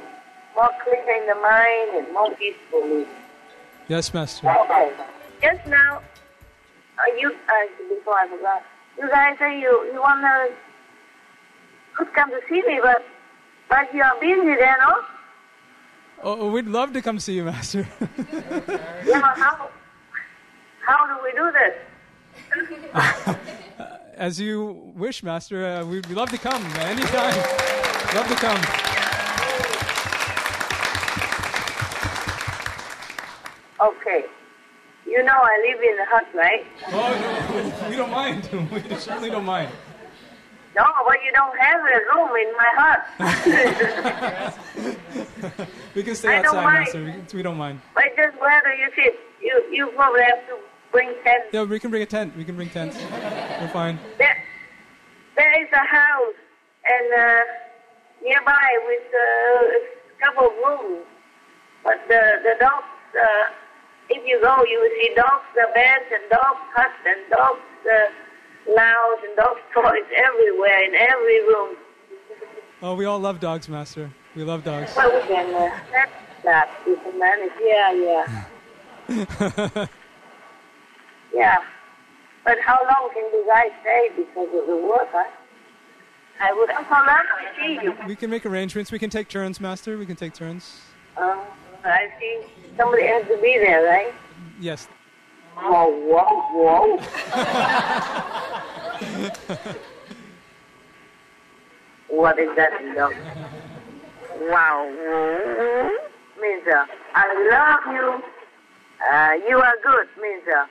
[0.55, 3.05] more clear in the mind, and more peaceful.
[3.87, 4.49] Yes, Master.
[4.49, 4.91] Okay.
[5.41, 6.01] Just now,
[6.97, 8.63] uh, you uh, before I forgot,
[8.97, 10.47] you guys say you you wanna
[11.95, 13.05] could come to see me, but
[13.69, 14.93] but you are busy there, no?
[16.23, 17.87] Oh, we'd love to come see you, Master.
[19.05, 19.69] Yeah, how
[20.85, 23.37] how do we do this?
[24.17, 25.65] As you wish, Master.
[25.65, 27.35] Uh, we'd love to come anytime.
[28.15, 28.94] Love to come.
[35.15, 36.65] You know I live in a hut, right?
[36.91, 38.49] Oh, no, we don't mind.
[38.71, 39.71] We certainly don't mind.
[40.75, 43.01] No, but you don't have a room in my hut.
[45.95, 46.79] We can stay I outside, mind.
[46.83, 47.03] Master.
[47.31, 47.79] We, we don't mind.
[47.95, 49.17] but just where do you sit?
[49.41, 50.57] You you probably have to
[50.91, 51.45] bring tent.
[51.53, 52.35] Yeah, we can bring a tent.
[52.35, 52.97] We can bring tents.
[53.61, 53.97] We're fine.
[54.17, 54.35] There,
[55.37, 56.35] there is a house
[56.83, 57.39] and uh,
[58.21, 59.79] nearby with uh,
[60.11, 61.05] a couple of rooms.
[61.85, 63.25] But the the dogs, uh,
[64.09, 68.73] if you go, you will see dogs, the beds and dogs huts and dogs uh,
[68.75, 71.75] lounge and dogs toys everywhere in every room.
[72.81, 74.11] Oh, we all love dogs, Master.
[74.35, 74.93] We love dogs.
[74.95, 75.69] Well, we can uh,
[76.43, 76.69] that.
[76.85, 77.51] We can manage.
[77.63, 78.45] Yeah,
[79.07, 79.87] yeah,
[81.33, 81.57] yeah.
[82.43, 85.29] But how long can you guys stay because of the work, huh?
[86.39, 87.95] I would also love to see you.
[88.07, 88.91] we can make arrangements.
[88.91, 89.97] We can take turns, Master.
[89.97, 90.81] We can take turns.
[91.15, 91.37] Uh,
[91.85, 92.41] I see
[92.77, 94.13] somebody has to be there, right?
[94.59, 94.87] Yes.
[95.57, 96.97] Oh, whoa, whoa.
[102.15, 102.71] what is that?
[102.95, 103.11] No.
[104.49, 104.87] Wow.
[106.41, 108.23] Means uh, I love you.
[109.11, 110.65] Uh, you are good, means uh,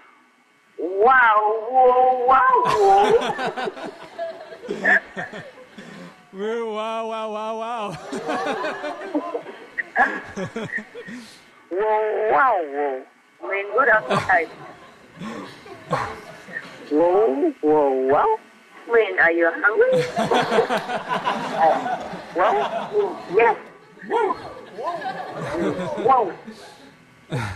[0.78, 3.12] wow, whoa, wow, whoa.
[6.32, 7.96] We're, wow, wow, wow, wow.
[11.76, 13.02] Whoa, wow, whoa.
[13.42, 14.48] I mean, good appetite.
[16.90, 18.38] Whoa, whoa, wow.
[18.86, 20.04] I mean, are you hungry?
[21.58, 21.74] uh,
[22.36, 22.54] well,
[23.34, 23.56] yes.
[24.06, 24.34] Whoa.
[26.04, 26.32] Whoa.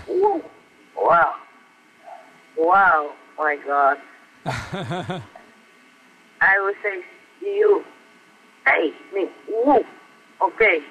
[0.08, 0.42] Whoa.
[0.96, 1.34] Wow.
[2.56, 3.12] Wow.
[3.38, 3.98] My God.
[6.40, 7.02] I would say
[7.40, 7.84] to you,
[8.66, 9.84] hey, me, woo.
[10.40, 10.82] Okay.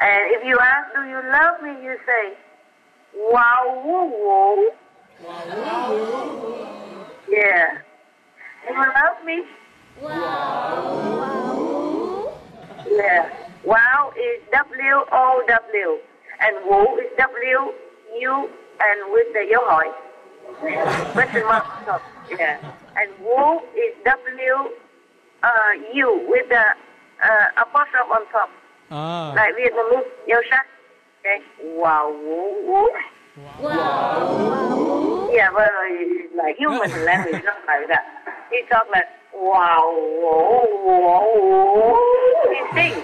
[0.00, 1.70] And if you ask, do you love me?
[1.84, 2.34] You say,
[3.16, 4.70] wow, woo, woo.
[7.28, 7.78] Yeah.
[8.66, 9.44] Do you love me?
[10.02, 10.10] Wow.
[11.20, 12.38] Wow,
[12.90, 13.30] yeah.
[13.64, 15.98] Wow is W O W.
[16.40, 17.72] And woo is W
[18.18, 19.88] U and with the dấu hỏi.
[21.12, 22.02] Question mark top.
[22.38, 22.58] Yeah.
[22.96, 24.68] And woo is W
[25.42, 26.64] uh, U with the
[27.22, 28.50] uh, apostrophe on top.
[28.90, 29.32] Ah.
[29.34, 30.66] Like Vietnamese, yêu sắc.
[31.20, 31.40] Okay.
[31.80, 32.88] Wow, woo, woo.
[35.32, 35.72] Yeah, well,
[36.36, 38.04] like human language, not like that.
[38.50, 39.88] He talk like, wow,
[40.22, 41.96] whoa, whoa.
[42.52, 43.02] He sings.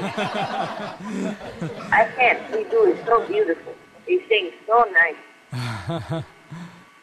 [1.91, 2.41] I can't.
[2.55, 3.75] He do it so beautiful.
[4.07, 5.23] He sings so nice.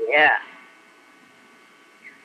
[0.08, 0.38] Yeah.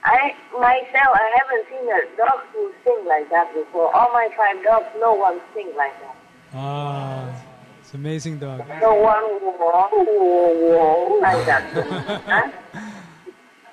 [0.05, 3.89] I myself, I haven't seen a dog who sing like that before.
[3.97, 6.17] All my five dogs, no one sing like that.
[6.55, 7.35] Ah.
[7.81, 8.63] It's amazing dog.
[8.81, 9.23] No one
[11.21, 11.63] like that.
[12.25, 12.51] huh?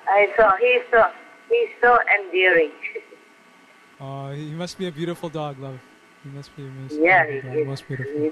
[0.08, 1.04] I saw he's so
[1.48, 2.72] he's so endearing.
[4.00, 5.78] Oh, he must be a beautiful dog, love.
[6.24, 7.56] He must be a most yeah, he dog.
[7.56, 7.66] is.
[7.66, 8.12] Most beautiful.
[8.12, 8.30] He.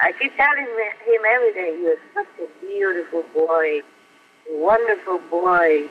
[0.00, 3.80] I keep telling him every day, you're such a beautiful boy,
[4.50, 5.90] wonderful boy.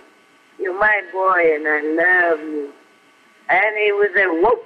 [0.58, 2.74] You're my boy, and I love you.
[3.50, 4.66] And he was a whoop.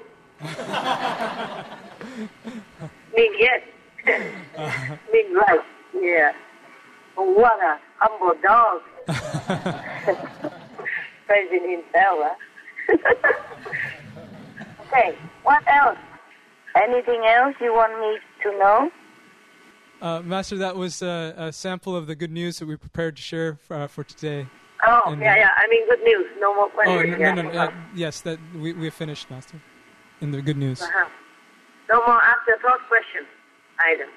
[3.16, 3.62] Mean yes.
[5.14, 5.60] Mean right.
[6.00, 6.32] Yeah.
[7.16, 8.82] What a humble dog.
[11.28, 12.36] Praising himself, huh?
[14.88, 15.98] okay, what else?
[16.76, 18.92] Anything else you want me to know?
[20.02, 23.22] Uh, Master, that was uh, a sample of the good news that we prepared to
[23.22, 24.46] share for, uh, for today.
[24.86, 25.50] Oh, And, yeah, yeah.
[25.56, 26.26] I mean, good news.
[26.40, 27.12] No more Oh, questions.
[27.12, 27.34] no, yeah.
[27.36, 27.50] no, no.
[27.52, 29.62] Uh, yes, that we, we have finished, Master.
[30.20, 30.82] In the good news.
[30.82, 31.08] Uh-huh.
[31.90, 33.28] No more after talk questions
[33.86, 34.08] either.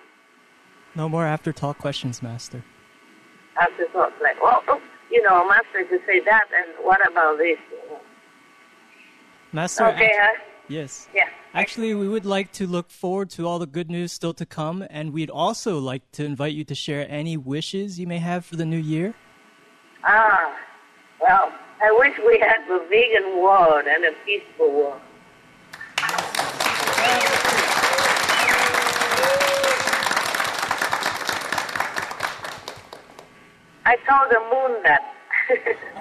[0.95, 2.65] No more after talk questions, Master.
[3.61, 7.59] After talk, like, well, oh, you know, master to say that, and what about this?
[9.53, 9.87] Master.
[9.87, 10.45] Okay, act- huh?
[10.69, 11.09] Yes.
[11.15, 11.29] Yeah.
[11.55, 14.85] Actually, we would like to look forward to all the good news still to come,
[14.91, 18.57] and we'd also like to invite you to share any wishes you may have for
[18.57, 19.15] the new year.
[20.05, 20.55] Ah,
[21.21, 21.53] well,
[21.83, 25.01] I wish we had a vegan world and a peaceful world.
[33.87, 35.15] I told the moon that.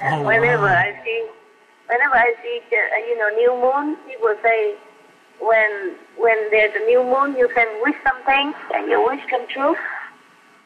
[0.10, 0.74] Oh, whenever wow.
[0.74, 1.22] I see,
[1.86, 4.74] whenever I see, uh, you know, new moon, people say,
[5.40, 9.76] when when there's a new moon, you can wish something and your wish come true.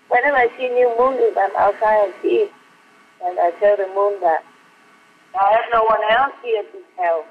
[0.08, 2.52] Whenever I see new moon, if I'm outside, I see it,
[3.22, 4.40] and I tell the moon that
[5.36, 7.26] I have no one else here to tell.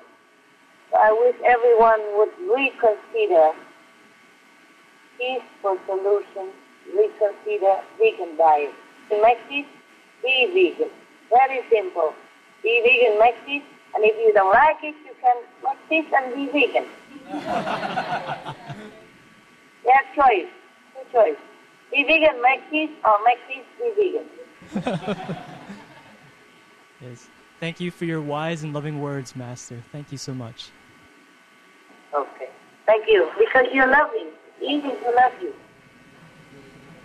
[0.93, 3.57] So I wish everyone would reconsider
[5.16, 6.53] peaceful solutions,
[6.93, 8.74] reconsider vegan diet.
[9.09, 9.64] To make this,
[10.23, 10.91] be vegan.
[11.31, 12.14] Very simple.
[12.62, 13.62] Be vegan, make this,
[13.95, 16.87] and if you don't like it, you can make this and be vegan.
[19.85, 20.51] you have choice.
[20.95, 21.41] Two choice.
[21.93, 25.35] Be vegan, make this, or make this, be vegan.
[27.01, 27.29] Yes.
[27.61, 29.83] Thank you for your wise and loving words, Master.
[29.93, 30.71] Thank you so much.
[32.14, 32.49] Okay.
[32.87, 33.31] Thank you.
[33.39, 34.29] Because you're loving.
[34.61, 35.55] Easy to love you.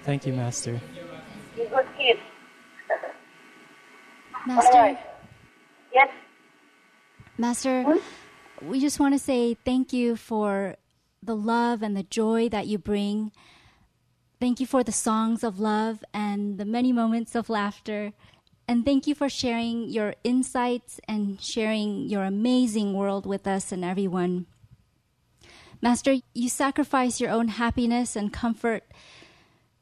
[0.04, 0.80] Thank you, Master.
[1.56, 2.18] You're good kid.
[4.46, 5.00] Master, right.
[5.94, 6.10] Yes.
[7.38, 8.70] Master, hmm?
[8.70, 10.76] we just want to say thank you for
[11.22, 13.32] the love and the joy that you bring.
[14.40, 18.12] Thank you for the songs of love and the many moments of laughter.
[18.68, 23.84] And thank you for sharing your insights and sharing your amazing world with us and
[23.84, 24.46] everyone.
[25.82, 28.84] Master, you sacrifice your own happiness and comfort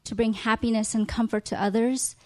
[0.04, 2.16] to bring happiness and comfort to others.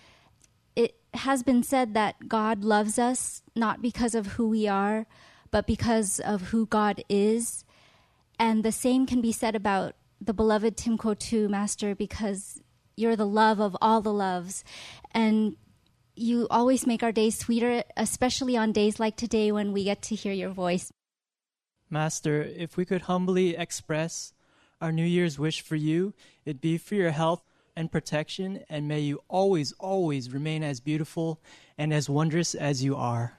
[1.16, 5.06] It has been said that God loves us not because of who we are,
[5.50, 7.64] but because of who God is.
[8.38, 12.60] And the same can be said about the beloved Tim Qo Tu, Master, because
[12.98, 14.62] you're the love of all the loves.
[15.12, 15.56] And
[16.14, 20.14] you always make our days sweeter, especially on days like today when we get to
[20.14, 20.92] hear your voice.
[21.88, 24.34] Master, if we could humbly express
[24.82, 26.12] our New Year's wish for you,
[26.44, 27.45] it'd be for your health
[27.76, 31.38] and protection, and may you always, always remain as beautiful
[31.78, 33.34] and as wondrous as you are.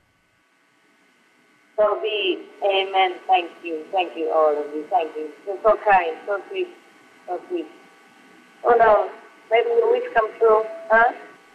[1.75, 2.45] So be.
[2.63, 3.15] Amen.
[3.27, 3.85] Thank you.
[3.91, 4.85] Thank you, all of you.
[4.89, 5.29] Thank you.
[5.45, 6.17] You're so kind.
[6.25, 6.67] So sweet.
[7.27, 7.67] So sweet.
[8.63, 9.09] Oh no.
[9.51, 10.63] Maybe your wish come true.
[10.89, 11.13] Huh?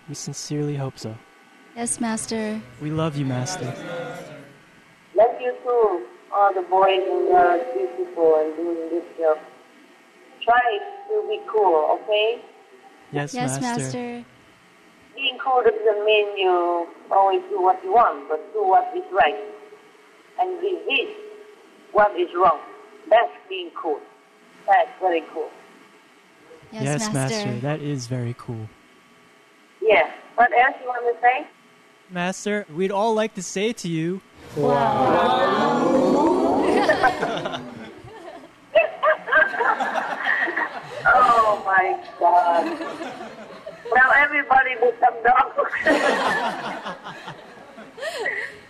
[0.09, 1.17] We sincerely hope so.
[1.77, 2.61] Yes, Master.
[2.81, 3.65] We love you, Master.
[5.15, 6.07] Love you too.
[6.35, 9.39] All the boys and girls, beautiful and doing this job.
[10.43, 10.79] Try
[11.09, 12.41] to be cool, okay?
[13.13, 13.83] Yes, Yes, Master.
[13.83, 14.25] Master.
[15.15, 19.37] Being cool doesn't mean you always do what you want, but do what is right.
[20.41, 21.19] And resist
[21.93, 22.59] what is wrong.
[23.11, 24.01] That's being cool.
[24.67, 25.51] That's very cool.
[26.73, 27.37] Yes, Yes, Master.
[27.47, 27.61] Master.
[27.61, 28.69] That is very cool.
[29.83, 30.11] Yeah.
[30.37, 31.47] What else you want to say?
[32.09, 34.21] Master, we'd all like to say to you,
[41.53, 42.65] Oh my God.
[43.95, 45.69] Now everybody become dogs.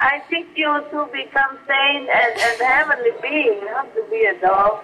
[0.01, 4.35] I think you to become sane and, and heavenly being, you have to be a
[4.41, 4.83] dog.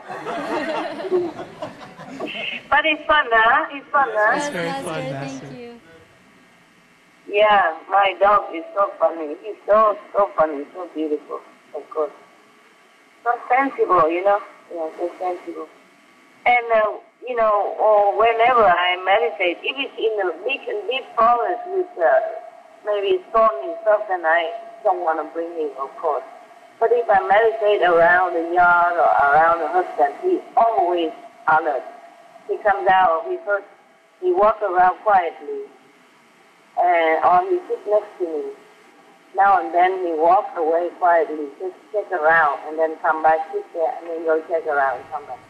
[2.71, 3.67] but it's fun, huh?
[3.73, 4.37] It's fun, huh?
[4.37, 5.55] It's very Master, fun, thank Master.
[5.57, 5.81] you.
[7.29, 9.35] Yeah, my dog is so funny.
[9.43, 11.41] He's so, so funny, so beautiful,
[11.75, 12.13] of course.
[13.25, 14.41] So sensible, you know?
[14.73, 15.69] Yeah, so sensible.
[16.49, 16.97] And, uh,
[17.29, 21.93] you know, or whenever I meditate, if it's in a big and deep forest with
[22.01, 22.09] uh,
[22.89, 26.25] maybe storm and stuff, then I don't want to bring him, of course.
[26.81, 31.13] But if I meditate around the yard or around the husband, he's always
[31.53, 31.85] alert.
[32.49, 33.69] He comes out, he first,
[34.25, 35.69] he walks around quietly,
[36.81, 38.57] and or he sits next to me.
[39.37, 43.69] Now and then he walks away quietly, just check around, and then come back, sit
[43.75, 45.43] there, and then go check around, and come back.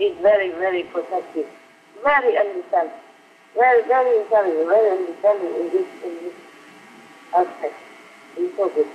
[0.00, 1.46] He's very, very protective,
[2.02, 2.96] very understanding,
[3.54, 6.34] very, very intelligent, very understanding in this, in this
[7.36, 7.74] aspect.
[8.34, 8.86] He's so good.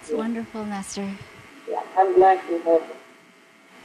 [0.00, 1.10] It's wonderful, Master.
[1.68, 2.96] Yeah, I'm glad to have him.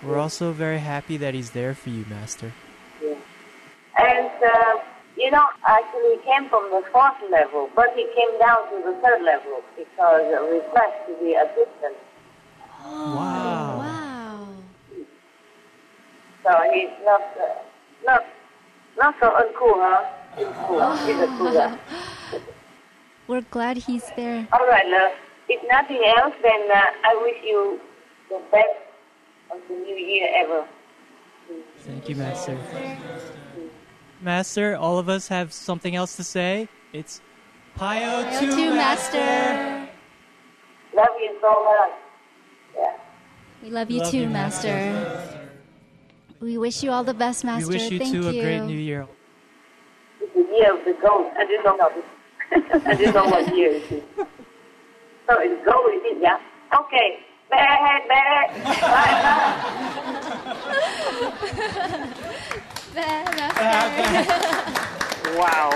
[0.03, 2.51] we're also very happy that he's there for you, Master.
[3.01, 3.16] Yeah.
[3.97, 4.78] And, uh,
[5.16, 8.99] you know, actually he came from the fourth level, but he came down to the
[9.01, 11.95] third level because a request to be assistant.
[12.84, 13.78] Wow.
[13.80, 14.01] Wow.
[16.43, 18.25] So he's not, uh, not,
[18.97, 20.05] not so uncool, huh?
[20.37, 20.95] He's cool.
[21.05, 21.77] He's a cool guy.
[23.27, 24.47] We're glad he's there.
[24.51, 25.11] All right, love.
[25.47, 27.79] If nothing else, then uh, I wish you
[28.29, 28.67] the best
[29.51, 30.65] of the new year ever.
[31.79, 32.57] Thank you, Master.
[34.21, 36.67] Master, all of us have something else to say.
[36.93, 37.21] It's
[37.75, 39.17] Pio Hail to to Master.
[39.17, 39.89] Master.
[40.95, 41.91] Love you so much.
[42.77, 42.93] Yeah.
[43.63, 45.39] We love you Love too, you, Master.
[46.41, 47.67] We wish you all the best, Master.
[47.67, 48.39] We wish you Thank too you.
[48.39, 49.07] a great new year.
[50.19, 51.31] It's the year of the goat.
[51.37, 51.91] I just don't know.
[52.51, 54.03] I just don't know what year it is.
[55.29, 56.17] So it's goat, is?
[56.19, 56.39] Yeah.
[56.73, 57.19] Okay.
[57.51, 58.49] Bad, bad.
[62.95, 64.17] Bye, bye.
[65.37, 65.69] Wow.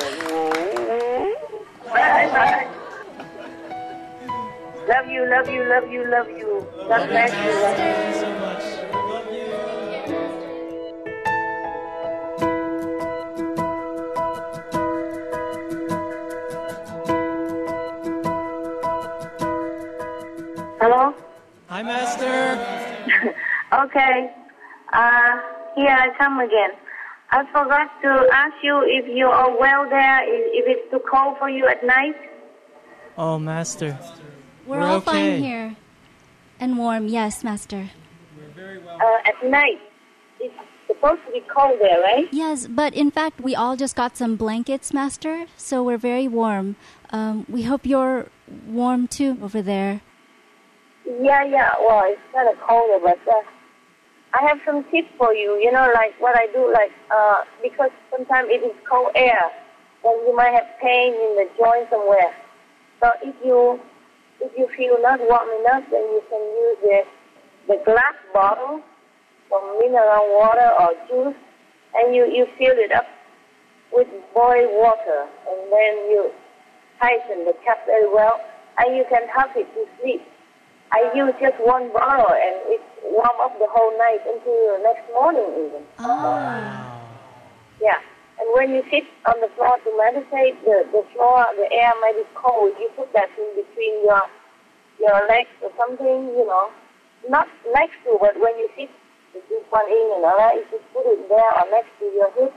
[1.93, 2.68] Bye, bye.
[4.88, 6.66] Love you, love you, love you, love you.
[6.88, 7.38] God bless you.
[7.38, 8.63] Thank you so much.
[8.93, 9.75] Love you.
[20.86, 21.16] Hello?
[21.70, 22.62] Hi, Master.
[23.74, 24.30] Okay.
[24.94, 25.32] Uh,
[25.76, 26.70] here I come again.
[27.32, 31.40] I forgot to ask you if you are well there, if if it's too cold
[31.40, 32.16] for you at night.
[33.18, 33.98] Oh, Master.
[34.68, 35.12] We're, We're all okay.
[35.12, 35.76] fine here.
[36.60, 37.90] And warm, yes, Master.
[38.38, 39.00] We're very well.
[39.02, 39.82] Uh, at night,
[40.40, 40.54] it's
[40.86, 42.28] supposed to be cold there, right?
[42.32, 46.76] Yes, but in fact, we all just got some blankets, Master, so we're very warm.
[47.10, 48.28] Um, we hope you're
[48.68, 50.02] warm too over there.
[51.06, 51.72] Yeah, yeah.
[51.80, 53.41] Well, it's kind of colder, but uh,
[54.34, 55.60] I have some tips for you.
[55.62, 59.39] You know, like what I do, like uh, because sometimes it is cold air,
[60.03, 62.34] then you might have pain in the joint somewhere.
[63.01, 63.80] So if you
[64.41, 66.97] if you feel not warm enough, then you can use the
[67.68, 68.82] the glass bottle
[69.53, 71.38] of mineral water or juice,
[71.95, 73.06] and you you fill it up
[73.93, 76.32] with boiled water, and then you
[76.99, 78.41] tighten the cap very well,
[78.80, 80.22] and you can have it to sleep.
[80.96, 85.04] I use just one bottle and it warm up the whole night until the next
[85.12, 85.84] morning even.
[86.00, 87.04] Ah.
[87.84, 88.00] Yeah.
[88.39, 92.16] And when you sit on the floor to meditate, the, the floor, the air might
[92.16, 92.72] be cold.
[92.80, 94.24] You put that in between your
[94.96, 96.72] your legs or something, you know.
[97.28, 98.88] Not next to, but when you sit,
[99.36, 102.32] you put one in and another, you just put it there or next to your
[102.39, 102.56] hip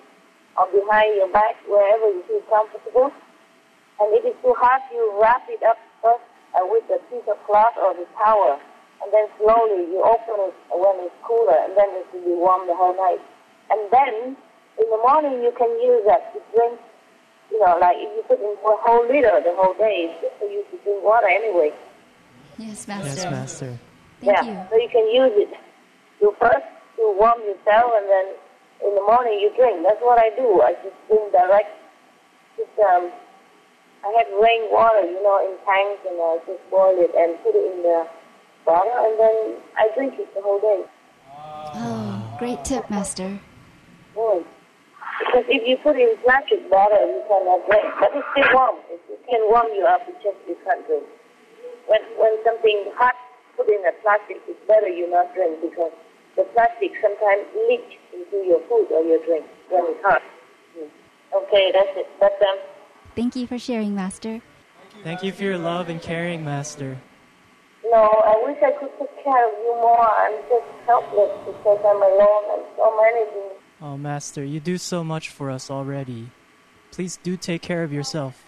[0.55, 3.11] or behind your back, wherever you feel comfortable.
[3.99, 5.88] And if it's too hot, you wrap it up first
[6.59, 8.59] uh, with a piece of cloth or the towel,
[9.03, 12.67] and then slowly you open it when it's cooler, and then it will be warm
[12.67, 13.23] the whole night.
[13.71, 14.35] And then
[14.79, 16.81] in the morning you can use that to drink.
[17.51, 20.35] You know, like if you put in a whole liter the whole day, it's good
[20.39, 21.73] for you to drink water anyway.
[22.59, 23.23] Yes, master.
[23.23, 23.79] Yes, Master.
[24.21, 24.69] Thank yeah, you.
[24.69, 25.53] so you can use it.
[26.21, 26.67] You first
[26.99, 28.27] to warm yourself, and then
[28.83, 29.87] in the morning you drink.
[29.87, 30.61] That's what I do.
[30.61, 31.71] I just drink direct.
[32.59, 33.11] Just um,
[34.05, 37.67] I have rainwater, you know, in tanks, and I just boil it and put it
[37.75, 38.07] in the
[38.65, 39.37] bottle, and then
[39.75, 40.87] I drink it the whole day.
[41.75, 43.41] Oh, great tip, Master.
[44.15, 44.45] Mm.
[45.19, 47.87] Because if you put it in plastic bottle, you cannot drink.
[47.99, 48.79] But it's still warm.
[48.87, 50.07] It, it can warm you up.
[50.07, 51.05] It's just you can't drink.
[51.91, 53.19] When when something hot
[53.59, 55.91] put in a plastic, it's better you not drink because
[56.39, 59.43] the plastic sometimes leaks into your food or your drink
[59.75, 60.23] when it's hot.
[60.79, 60.87] Mm.
[61.35, 62.07] Okay, that's it.
[62.23, 62.78] That's um.
[63.19, 64.41] Thank you for sharing, Master.
[65.03, 66.97] Thank you for your love and caring, Master.
[67.91, 70.07] No, I wish I could take care of you more.
[70.07, 73.59] I'm just helpless because I'm alone and so many things.
[73.83, 76.31] Oh, Master, you do so much for us already.
[76.93, 78.39] Please do take care of yourself.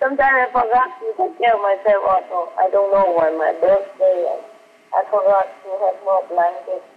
[0.00, 2.50] Sometimes I forgot to take care of myself also.
[2.58, 4.42] I don't know when my birthday, and
[4.90, 6.90] I forgot to have more blankets.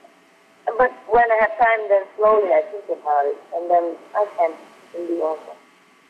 [0.66, 4.49] But when I have time, then slowly I think about it, and then I can
[4.95, 5.53] can do also.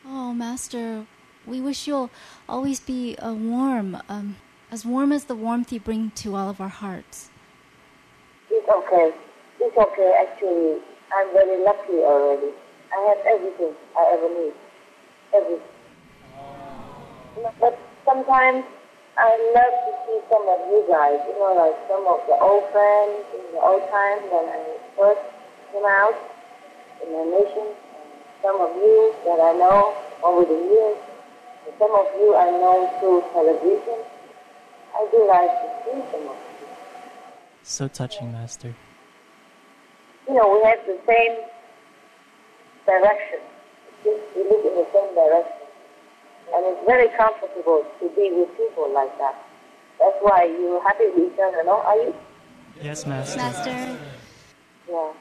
[0.08, 1.04] Oh, Master,
[1.44, 2.10] we wish you'll
[2.48, 4.36] always be uh, warm, um,
[4.70, 7.30] as warm as the warmth you bring to all of our hearts.
[8.48, 9.10] It's okay.
[9.58, 10.78] It's okay, actually.
[11.10, 12.54] I'm very lucky already.
[12.94, 14.54] I have everything I ever need.
[15.34, 15.74] Everything.
[17.58, 18.62] But sometimes
[19.18, 22.70] I love to see some of you guys, you know, like some of the old
[22.70, 24.62] friends in the old times when I
[24.94, 25.26] first
[25.72, 26.14] came out
[27.02, 27.74] in the nation.
[28.46, 29.92] Some of you that I know
[30.22, 30.98] over the years,
[31.66, 34.06] and some of you I know through television.
[34.94, 36.68] I do like to see some of you.
[37.64, 38.72] So touching, Master.
[40.28, 41.42] You know, we have the same
[42.86, 43.40] direction.
[44.04, 45.66] We we look in the same direction.
[46.54, 49.42] And it's very comfortable to be with people like that.
[49.98, 51.82] That's why you're happy with each other, no?
[51.82, 52.14] Are you?
[52.80, 53.38] Yes, Master.
[53.38, 53.98] Master.
[54.88, 55.12] Yeah.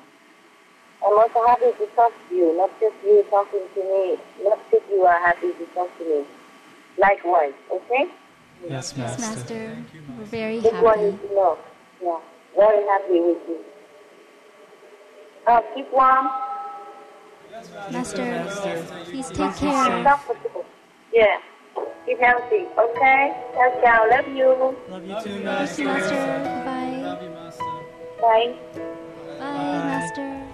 [1.06, 4.18] I'm also happy to talk to you, not just you talking to me.
[4.44, 6.26] Not just you are happy to talk to me.
[6.98, 8.06] Likewise, okay?
[8.68, 9.22] Yes, Yes, Master.
[9.22, 9.78] Master.
[10.18, 11.28] We're very Just want you happy.
[11.28, 11.58] to know.
[12.02, 12.20] Yeah.
[12.56, 13.60] Very happy with you.
[15.46, 16.28] Uh, keep warm.
[17.92, 18.48] Master,
[19.06, 20.04] please take Keep care.
[20.04, 20.66] comfortable.
[21.14, 21.38] Yeah.
[22.06, 23.34] Keep healthy, okay?
[23.54, 24.10] Ciao, ciao.
[24.10, 24.76] Love you.
[24.90, 25.82] Love you too, Thank Master.
[25.82, 26.64] you, Master.
[26.66, 27.02] Bye.
[27.04, 27.64] Love you, Master.
[28.22, 28.56] Bye.
[29.40, 30.48] Bye, Master.